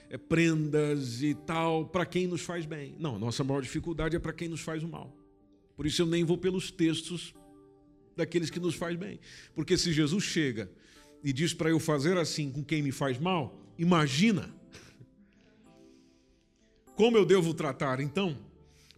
é, 0.10 0.18
prendas 0.18 1.22
e 1.22 1.34
tal 1.34 1.86
para 1.86 2.06
quem 2.06 2.28
nos 2.28 2.42
faz 2.42 2.66
bem. 2.66 2.96
Não, 3.00 3.18
nossa 3.18 3.44
maior 3.46 3.62
dificuldade 3.62 4.18
é 4.18 4.20
para 4.20 4.34
quem 4.34 4.50
nos 4.50 4.60
faz 4.60 4.84
o 4.84 4.88
mal. 4.90 5.16
Por 5.78 5.86
isso 5.86 6.02
eu 6.02 6.08
nem 6.08 6.26
vou 6.26 6.38
pelos 6.38 6.72
textos 6.72 7.34
daqueles 8.16 8.50
que 8.50 8.60
nos 8.60 8.74
faz 8.74 8.98
bem. 8.98 9.20
Porque 9.54 9.78
se 9.78 9.94
Jesus 9.94 10.24
chega 10.24 10.70
e 11.24 11.32
diz 11.32 11.54
para 11.54 11.70
eu 11.70 11.80
fazer 11.80 12.18
assim 12.18 12.52
com 12.52 12.64
quem 12.64 12.82
me 12.82 12.92
faz 12.92 13.20
mal, 13.20 13.62
imagina 13.78 14.54
como 16.96 17.16
eu 17.16 17.24
devo 17.24 17.54
tratar, 17.54 18.00
então, 18.00 18.36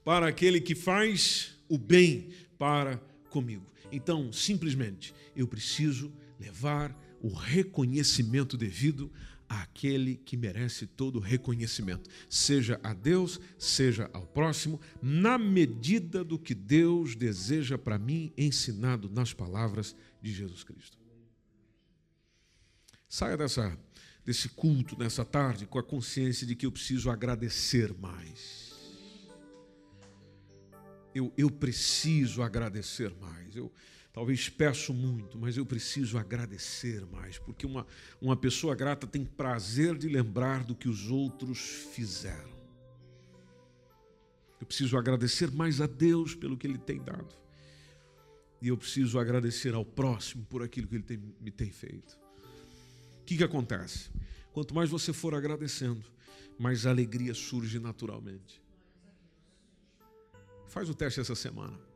para 0.05 0.25
aquele 0.25 0.61
que 0.61 0.73
faz 0.73 1.57
o 1.67 1.77
bem 1.77 2.29
para 2.57 2.95
comigo. 3.29 3.65
Então, 3.91 4.31
simplesmente, 4.31 5.13
eu 5.35 5.45
preciso 5.45 6.09
levar 6.39 6.97
o 7.21 7.27
reconhecimento 7.27 8.55
devido 8.55 9.11
àquele 9.49 10.15
que 10.15 10.37
merece 10.37 10.85
todo 10.85 11.19
reconhecimento, 11.19 12.07
seja 12.29 12.79
a 12.83 12.93
Deus, 12.93 13.41
seja 13.57 14.07
ao 14.13 14.27
próximo, 14.27 14.79
na 15.01 15.39
medida 15.39 16.23
do 16.23 16.37
que 16.37 16.53
Deus 16.53 17.15
deseja 17.15 17.77
para 17.77 17.97
mim, 17.97 18.31
ensinado 18.37 19.09
nas 19.09 19.33
palavras 19.33 19.95
de 20.21 20.31
Jesus 20.31 20.63
Cristo. 20.63 20.99
Saia 23.09 23.35
dessa, 23.35 23.75
desse 24.23 24.49
culto 24.49 24.95
nessa 24.97 25.25
tarde 25.25 25.65
com 25.65 25.79
a 25.79 25.83
consciência 25.83 26.45
de 26.45 26.55
que 26.55 26.67
eu 26.67 26.71
preciso 26.71 27.09
agradecer 27.09 27.91
mais. 27.97 28.69
Eu, 31.15 31.33
eu 31.35 31.49
preciso 31.49 32.43
agradecer 32.43 33.11
mais. 33.19 33.55
Eu, 33.55 33.73
Talvez 34.11 34.49
peço 34.49 34.93
muito, 34.93 35.37
mas 35.37 35.55
eu 35.55 35.65
preciso 35.65 36.17
agradecer 36.17 37.05
mais, 37.05 37.37
porque 37.37 37.65
uma, 37.65 37.85
uma 38.19 38.35
pessoa 38.35 38.75
grata 38.75 39.05
tem 39.05 39.23
prazer 39.23 39.97
de 39.97 40.07
lembrar 40.07 40.63
do 40.63 40.75
que 40.75 40.89
os 40.89 41.09
outros 41.09 41.59
fizeram. 41.93 42.57
Eu 44.59 44.65
preciso 44.65 44.97
agradecer 44.97 45.51
mais 45.51 45.79
a 45.79 45.87
Deus 45.87 46.35
pelo 46.35 46.57
que 46.57 46.67
Ele 46.67 46.77
tem 46.77 47.01
dado. 47.01 47.33
E 48.61 48.67
eu 48.67 48.77
preciso 48.77 49.17
agradecer 49.17 49.73
ao 49.73 49.85
próximo 49.85 50.45
por 50.45 50.63
aquilo 50.63 50.87
que 50.87 50.95
Ele 50.95 51.03
tem, 51.03 51.21
me 51.39 51.51
tem 51.51 51.71
feito. 51.71 52.19
O 53.21 53.25
que, 53.25 53.37
que 53.37 53.43
acontece? 53.43 54.09
Quanto 54.51 54.73
mais 54.73 54.89
você 54.89 55.13
for 55.13 55.33
agradecendo, 55.33 56.03
mais 56.57 56.85
alegria 56.85 57.33
surge 57.33 57.79
naturalmente. 57.79 58.61
Faz 60.67 60.89
o 60.89 60.93
teste 60.93 61.21
essa 61.21 61.35
semana. 61.35 61.88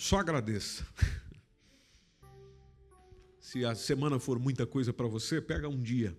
Só 0.00 0.16
agradeça. 0.16 0.86
Se 3.38 3.66
a 3.66 3.74
semana 3.74 4.18
for 4.18 4.38
muita 4.38 4.66
coisa 4.66 4.94
para 4.94 5.06
você, 5.06 5.42
pega 5.42 5.68
um 5.68 5.78
dia. 5.78 6.16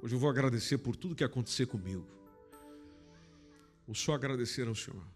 Hoje 0.00 0.14
eu 0.14 0.18
vou 0.18 0.30
agradecer 0.30 0.78
por 0.78 0.96
tudo 0.96 1.14
que 1.14 1.22
acontecer 1.22 1.66
comigo. 1.66 2.08
Ou 3.86 3.94
só 3.94 4.14
agradecer 4.14 4.66
ao 4.66 4.74
Senhor. 4.74 5.06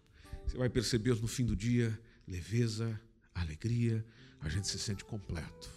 Você 0.45 0.55
vai 0.55 0.69
perceber 0.69 1.19
no 1.19 1.25
fim 1.25 1.45
do 1.45 1.55
dia 1.55 1.99
leveza, 2.27 3.01
alegria, 3.33 4.05
a 4.39 4.47
gente 4.47 4.67
se 4.67 4.77
sente 4.77 5.03
completo 5.03 5.71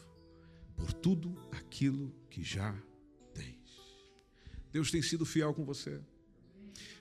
por 0.77 0.93
tudo 0.93 1.35
aquilo 1.53 2.15
que 2.29 2.45
já 2.45 2.77
tens. 3.33 3.81
Deus 4.71 4.91
tem 4.91 5.01
sido 5.01 5.25
fiel 5.25 5.55
com 5.55 5.65
você. 5.65 5.99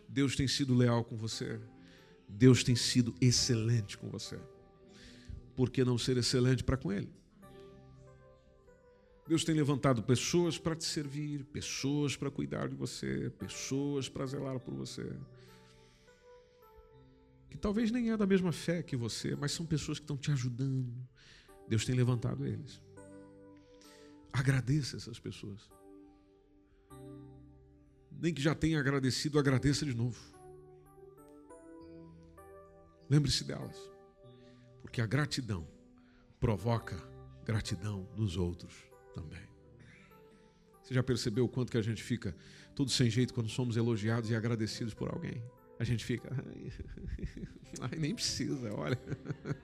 Deus 0.07 0.37
tem 0.37 0.47
sido 0.47 0.73
leal 0.73 1.03
com 1.03 1.17
você. 1.17 1.59
Deus 2.29 2.63
tem 2.63 2.77
sido 2.77 3.13
excelente 3.19 3.97
com 3.97 4.09
você 4.09 4.39
por 5.55 5.69
que 5.69 5.83
não 5.83 5.97
ser 5.97 6.17
excelente 6.17 6.63
para 6.63 6.77
com 6.77 6.91
Ele? 6.91 7.11
Deus 9.27 9.43
tem 9.43 9.55
levantado 9.55 10.03
pessoas 10.03 10.57
para 10.57 10.75
te 10.75 10.83
servir, 10.83 11.45
pessoas 11.45 12.15
para 12.15 12.29
cuidar 12.29 12.69
de 12.69 12.75
você, 12.75 13.31
pessoas 13.39 14.07
para 14.07 14.25
zelar 14.25 14.59
por 14.59 14.73
você. 14.75 15.17
Que 17.49 17.57
talvez 17.57 17.89
nem 17.89 18.11
é 18.11 18.17
da 18.17 18.27
mesma 18.27 18.51
fé 18.51 18.83
que 18.83 18.95
você, 18.95 19.35
mas 19.35 19.51
são 19.51 19.65
pessoas 19.65 19.97
que 19.97 20.03
estão 20.03 20.17
te 20.17 20.31
ajudando. 20.31 20.93
Deus 21.67 21.85
tem 21.85 21.95
levantado 21.95 22.45
eles. 22.45 22.79
Agradeça 24.31 24.97
essas 24.97 25.19
pessoas. 25.19 25.71
Nem 28.11 28.33
que 28.33 28.41
já 28.41 28.53
tenha 28.53 28.79
agradecido, 28.79 29.39
agradeça 29.39 29.85
de 29.85 29.95
novo. 29.95 30.19
Lembre-se 33.09 33.43
delas. 33.43 33.94
Porque 34.85 35.01
a 35.01 35.07
gratidão 35.07 35.67
provoca 36.39 36.95
gratidão 37.43 38.07
nos 38.15 38.37
outros 38.37 38.71
também. 39.15 39.41
Você 40.81 40.93
já 40.93 41.01
percebeu 41.01 41.45
o 41.45 41.49
quanto 41.49 41.71
que 41.71 41.77
a 41.77 41.81
gente 41.81 42.03
fica 42.03 42.37
tudo 42.75 42.91
sem 42.91 43.09
jeito 43.09 43.33
quando 43.33 43.49
somos 43.49 43.75
elogiados 43.75 44.29
e 44.29 44.35
agradecidos 44.35 44.93
por 44.93 45.09
alguém? 45.09 45.43
A 45.79 45.83
gente 45.83 46.05
fica, 46.05 46.29
ai, 47.81 47.97
nem 47.97 48.13
precisa, 48.13 48.71
olha. 48.75 48.99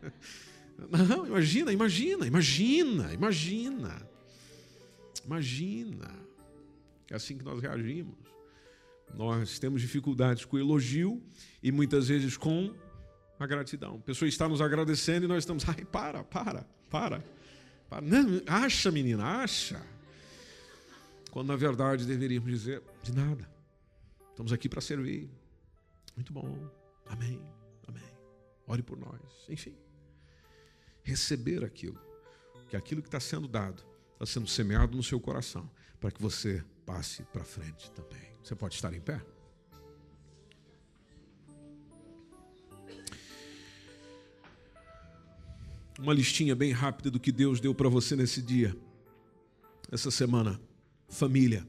Não, 0.89 1.27
imagina, 1.27 1.71
imagina, 1.71 2.25
imagina, 2.25 3.13
imagina. 3.13 4.09
Imagina. 5.23 6.19
É 7.11 7.15
assim 7.15 7.37
que 7.37 7.45
nós 7.45 7.61
reagimos. 7.61 8.17
Nós 9.13 9.59
temos 9.59 9.81
dificuldades 9.81 10.45
com 10.45 10.57
elogio 10.57 11.21
e 11.61 11.71
muitas 11.71 12.07
vezes 12.07 12.35
com 12.37 12.73
a 13.43 13.47
gratidão. 13.47 13.95
A 13.95 13.99
pessoa 13.99 14.27
está 14.27 14.47
nos 14.47 14.61
agradecendo 14.61 15.25
e 15.25 15.27
nós 15.27 15.39
estamos, 15.39 15.67
ai, 15.67 15.85
para, 15.85 16.23
para, 16.23 16.63
para. 16.89 17.23
para. 17.89 18.01
Não, 18.01 18.41
acha, 18.47 18.91
menina, 18.91 19.23
acha. 19.41 19.81
Quando 21.31 21.47
na 21.47 21.55
verdade 21.55 22.05
deveríamos 22.05 22.49
dizer, 22.49 22.83
de 23.01 23.13
nada. 23.15 23.49
Estamos 24.29 24.51
aqui 24.51 24.67
para 24.67 24.81
servir. 24.81 25.29
Muito 26.15 26.33
bom. 26.33 26.69
Amém. 27.05 27.41
Amém. 27.87 28.03
Ore 28.67 28.83
por 28.83 28.97
nós. 28.97 29.21
Enfim. 29.49 29.75
Receber 31.03 31.63
aquilo. 31.63 31.99
Que 32.69 32.75
aquilo 32.75 33.01
que 33.01 33.07
está 33.07 33.19
sendo 33.19 33.47
dado 33.47 33.83
está 34.13 34.25
sendo 34.25 34.47
semeado 34.47 34.95
no 34.95 35.03
seu 35.03 35.19
coração. 35.19 35.69
Para 35.99 36.11
que 36.11 36.21
você 36.21 36.63
passe 36.85 37.23
para 37.23 37.43
frente 37.43 37.91
também. 37.91 38.33
Você 38.43 38.55
pode 38.55 38.75
estar 38.75 38.93
em 38.93 39.01
pé? 39.01 39.21
Uma 46.01 46.13
listinha 46.13 46.55
bem 46.55 46.71
rápida 46.71 47.11
do 47.11 47.19
que 47.19 47.31
Deus 47.31 47.59
deu 47.59 47.75
para 47.75 47.87
você 47.87 48.15
nesse 48.15 48.41
dia, 48.41 48.75
essa 49.91 50.09
semana: 50.09 50.59
família, 51.07 51.65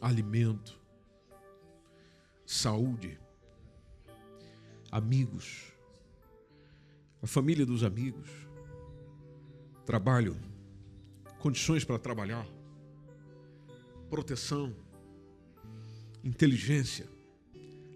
alimento, 0.00 0.78
saúde, 2.44 3.16
amigos, 4.90 5.72
a 7.22 7.28
família 7.28 7.64
dos 7.64 7.84
amigos, 7.84 8.28
trabalho, 9.86 10.36
condições 11.38 11.84
para 11.84 11.98
trabalhar, 11.98 12.46
proteção, 14.08 14.74
inteligência, 16.24 17.08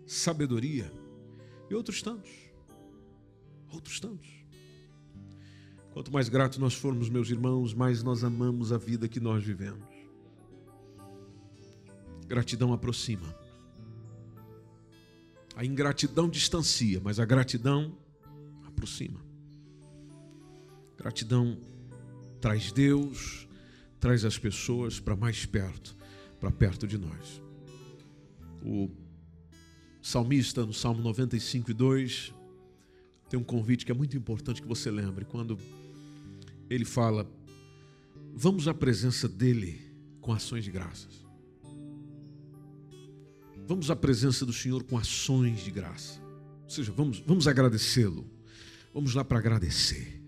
sabedoria 0.06 0.92
e 1.68 1.74
outros 1.74 2.00
tantos. 2.00 2.30
Outros 3.72 3.98
tantos. 3.98 4.43
Quanto 5.94 6.12
mais 6.12 6.28
grato 6.28 6.60
nós 6.60 6.74
formos, 6.74 7.08
meus 7.08 7.30
irmãos, 7.30 7.72
mais 7.72 8.02
nós 8.02 8.24
amamos 8.24 8.72
a 8.72 8.76
vida 8.76 9.08
que 9.08 9.20
nós 9.20 9.44
vivemos. 9.44 9.86
Gratidão 12.26 12.72
aproxima. 12.72 13.32
A 15.54 15.64
ingratidão 15.64 16.28
distancia, 16.28 17.00
mas 17.00 17.20
a 17.20 17.24
gratidão 17.24 17.96
aproxima. 18.66 19.20
Gratidão 20.96 21.60
traz 22.40 22.72
Deus, 22.72 23.46
traz 24.00 24.24
as 24.24 24.36
pessoas 24.36 24.98
para 24.98 25.14
mais 25.14 25.46
perto, 25.46 25.96
para 26.40 26.50
perto 26.50 26.88
de 26.88 26.98
nós. 26.98 27.40
O 28.64 28.90
salmista, 30.02 30.66
no 30.66 30.72
Salmo 30.72 31.00
95 31.02 31.70
e 31.70 31.74
2, 31.74 32.34
tem 33.30 33.38
um 33.38 33.44
convite 33.44 33.86
que 33.86 33.92
é 33.92 33.94
muito 33.94 34.16
importante 34.16 34.60
que 34.60 34.66
você 34.66 34.90
lembre. 34.90 35.24
Quando 35.24 35.56
ele 36.68 36.84
fala: 36.84 37.30
vamos 38.34 38.68
à 38.68 38.74
presença 38.74 39.28
dele 39.28 39.80
com 40.20 40.32
ações 40.32 40.64
de 40.64 40.70
graças. 40.70 41.24
Vamos 43.66 43.90
à 43.90 43.96
presença 43.96 44.44
do 44.44 44.52
Senhor 44.52 44.82
com 44.84 44.98
ações 44.98 45.60
de 45.60 45.70
graça. 45.70 46.20
Ou 46.64 46.70
seja, 46.70 46.92
vamos, 46.92 47.20
vamos 47.20 47.48
agradecê-lo. 47.48 48.26
Vamos 48.92 49.14
lá 49.14 49.24
para 49.24 49.38
agradecer. 49.38 50.22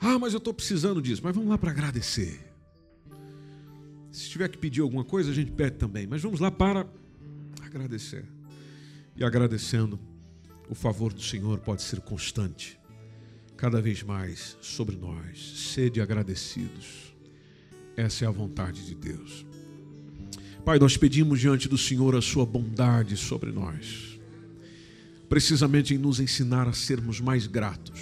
Ah, 0.00 0.18
mas 0.18 0.32
eu 0.32 0.38
estou 0.38 0.54
precisando 0.54 1.02
disso. 1.02 1.20
Mas 1.24 1.34
vamos 1.34 1.50
lá 1.50 1.58
para 1.58 1.70
agradecer. 1.70 2.40
Se 4.10 4.28
tiver 4.28 4.48
que 4.48 4.58
pedir 4.58 4.82
alguma 4.82 5.04
coisa, 5.04 5.30
a 5.30 5.34
gente 5.34 5.50
pede 5.50 5.78
também. 5.78 6.06
Mas 6.06 6.22
vamos 6.22 6.38
lá 6.38 6.50
para 6.50 6.86
agradecer. 7.60 8.24
E 9.16 9.24
agradecendo, 9.24 9.98
o 10.68 10.74
favor 10.74 11.12
do 11.12 11.22
Senhor 11.22 11.58
pode 11.58 11.82
ser 11.82 12.00
constante 12.00 12.80
cada 13.56 13.80
vez 13.80 14.02
mais 14.02 14.56
sobre 14.60 14.96
nós. 14.96 15.38
Sede 15.72 16.00
agradecidos. 16.00 17.14
Essa 17.96 18.24
é 18.24 18.28
a 18.28 18.30
vontade 18.30 18.84
de 18.86 18.94
Deus. 18.94 19.46
Pai, 20.64 20.78
nós 20.78 20.96
pedimos 20.96 21.40
diante 21.40 21.68
do 21.68 21.76
Senhor 21.76 22.14
a 22.14 22.22
sua 22.22 22.46
bondade 22.46 23.16
sobre 23.16 23.50
nós, 23.50 24.20
precisamente 25.28 25.92
em 25.92 25.98
nos 25.98 26.20
ensinar 26.20 26.68
a 26.68 26.72
sermos 26.72 27.20
mais 27.20 27.46
gratos. 27.46 28.00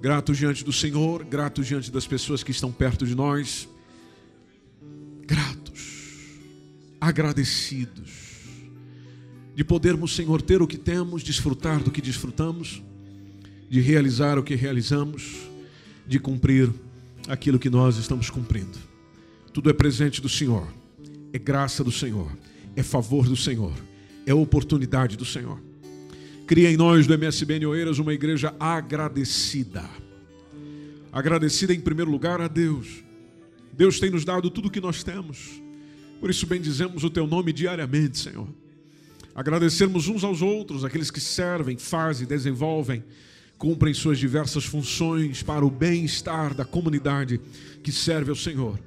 Gratos 0.00 0.38
diante 0.38 0.64
do 0.64 0.72
Senhor, 0.72 1.24
gratos 1.24 1.66
diante 1.66 1.90
das 1.90 2.06
pessoas 2.06 2.44
que 2.44 2.52
estão 2.52 2.70
perto 2.70 3.04
de 3.04 3.14
nós, 3.14 3.68
gratos, 5.26 6.38
agradecidos, 7.00 8.26
de 9.54 9.64
podermos, 9.64 10.14
Senhor, 10.14 10.40
ter 10.40 10.62
o 10.62 10.66
que 10.66 10.78
temos, 10.78 11.24
desfrutar 11.24 11.82
do 11.82 11.90
que 11.90 12.00
desfrutamos, 12.00 12.84
de 13.68 13.80
realizar 13.80 14.38
o 14.38 14.42
que 14.42 14.54
realizamos, 14.54 15.48
de 16.06 16.18
cumprir 16.18 16.72
aquilo 17.28 17.58
que 17.58 17.70
nós 17.70 17.96
estamos 17.96 18.30
cumprindo. 18.30 18.78
Tudo 19.52 19.70
é 19.70 19.72
presente 19.72 20.20
do 20.20 20.28
Senhor, 20.28 20.66
é 21.32 21.38
graça 21.38 21.82
do 21.82 21.90
Senhor, 21.90 22.30
é 22.76 22.82
favor 22.82 23.28
do 23.28 23.36
Senhor, 23.36 23.72
é 24.24 24.34
oportunidade 24.34 25.16
do 25.16 25.24
Senhor. 25.24 25.60
Cria 26.46 26.70
em 26.70 26.76
nós 26.76 27.06
do 27.06 27.14
MSBN 27.14 27.66
Oeiras 27.66 27.98
uma 27.98 28.14
igreja 28.14 28.54
agradecida. 28.60 29.84
Agradecida 31.10 31.74
em 31.74 31.80
primeiro 31.80 32.10
lugar 32.10 32.40
a 32.40 32.46
Deus. 32.46 33.02
Deus 33.72 33.98
tem 33.98 34.10
nos 34.10 34.24
dado 34.24 34.48
tudo 34.50 34.68
o 34.68 34.70
que 34.70 34.80
nós 34.80 35.02
temos. 35.02 35.60
Por 36.20 36.30
isso 36.30 36.46
bendizemos 36.46 37.02
o 37.02 37.10
teu 37.10 37.26
nome 37.26 37.52
diariamente, 37.52 38.18
Senhor. 38.18 38.48
Agradecermos 39.34 40.08
uns 40.08 40.24
aos 40.24 40.40
outros, 40.40 40.84
aqueles 40.84 41.10
que 41.10 41.20
servem, 41.20 41.76
fazem, 41.76 42.26
desenvolvem, 42.26 43.04
cumprem 43.58 43.94
suas 43.94 44.18
diversas 44.18 44.64
funções 44.64 45.42
para 45.42 45.64
o 45.64 45.70
bem-estar 45.70 46.54
da 46.54 46.64
comunidade 46.64 47.40
que 47.82 47.90
serve 47.90 48.30
ao 48.30 48.36
Senhor. 48.36 48.78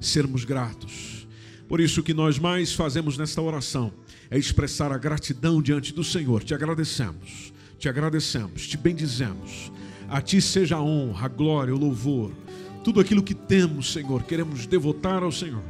Sermos 0.00 0.44
gratos. 0.44 1.26
Por 1.68 1.80
isso 1.80 2.02
que 2.02 2.14
nós 2.14 2.38
mais 2.38 2.72
fazemos 2.72 3.16
nesta 3.16 3.40
oração 3.40 3.92
é 4.30 4.38
expressar 4.38 4.92
a 4.92 4.98
gratidão 4.98 5.60
diante 5.62 5.92
do 5.92 6.04
Senhor. 6.04 6.42
Te 6.42 6.54
agradecemos, 6.54 7.52
te 7.78 7.88
agradecemos, 7.88 8.66
te 8.66 8.76
bendizemos. 8.76 9.72
A 10.08 10.20
ti 10.20 10.40
seja 10.40 10.76
a 10.76 10.82
honra, 10.82 11.26
a 11.26 11.28
glória, 11.28 11.74
o 11.74 11.78
louvor, 11.78 12.32
tudo 12.84 13.00
aquilo 13.00 13.22
que 13.22 13.34
temos, 13.34 13.92
Senhor, 13.92 14.22
queremos 14.24 14.66
devotar 14.66 15.22
ao 15.22 15.32
Senhor, 15.32 15.62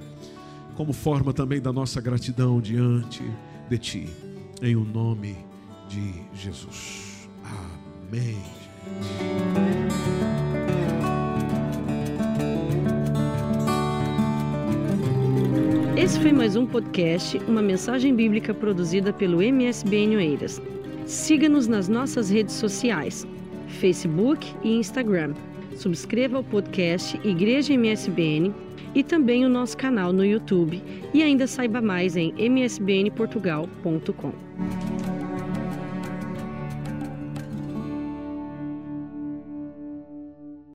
como 0.74 0.92
forma 0.92 1.32
também 1.32 1.60
da 1.60 1.72
nossa 1.72 2.00
gratidão 2.00 2.60
diante 2.60 3.22
de 3.70 3.78
ti, 3.78 4.08
em 4.60 4.74
o 4.74 4.84
nome 4.84 5.36
de 5.88 6.12
Jesus. 6.34 7.03
Amém. 8.08 8.36
Esse 15.96 16.20
foi 16.20 16.32
mais 16.32 16.54
um 16.54 16.66
podcast, 16.66 17.38
uma 17.48 17.62
mensagem 17.62 18.14
bíblica 18.14 18.52
produzida 18.52 19.12
pelo 19.12 19.42
MSBN 19.42 20.16
Oeiras. 20.16 20.60
Siga-nos 21.06 21.66
nas 21.66 21.88
nossas 21.88 22.30
redes 22.30 22.54
sociais, 22.54 23.26
Facebook 23.68 24.54
e 24.62 24.76
Instagram. 24.76 25.32
Subscreva 25.76 26.40
o 26.40 26.44
podcast 26.44 27.18
Igreja 27.24 27.72
MSBN 27.72 28.52
e 28.94 29.02
também 29.02 29.46
o 29.46 29.48
nosso 29.48 29.76
canal 29.76 30.12
no 30.12 30.24
YouTube. 30.24 30.82
E 31.12 31.22
ainda 31.22 31.46
saiba 31.46 31.80
mais 31.80 32.16
em 32.16 32.34
msbnportugal.com. 32.38 34.93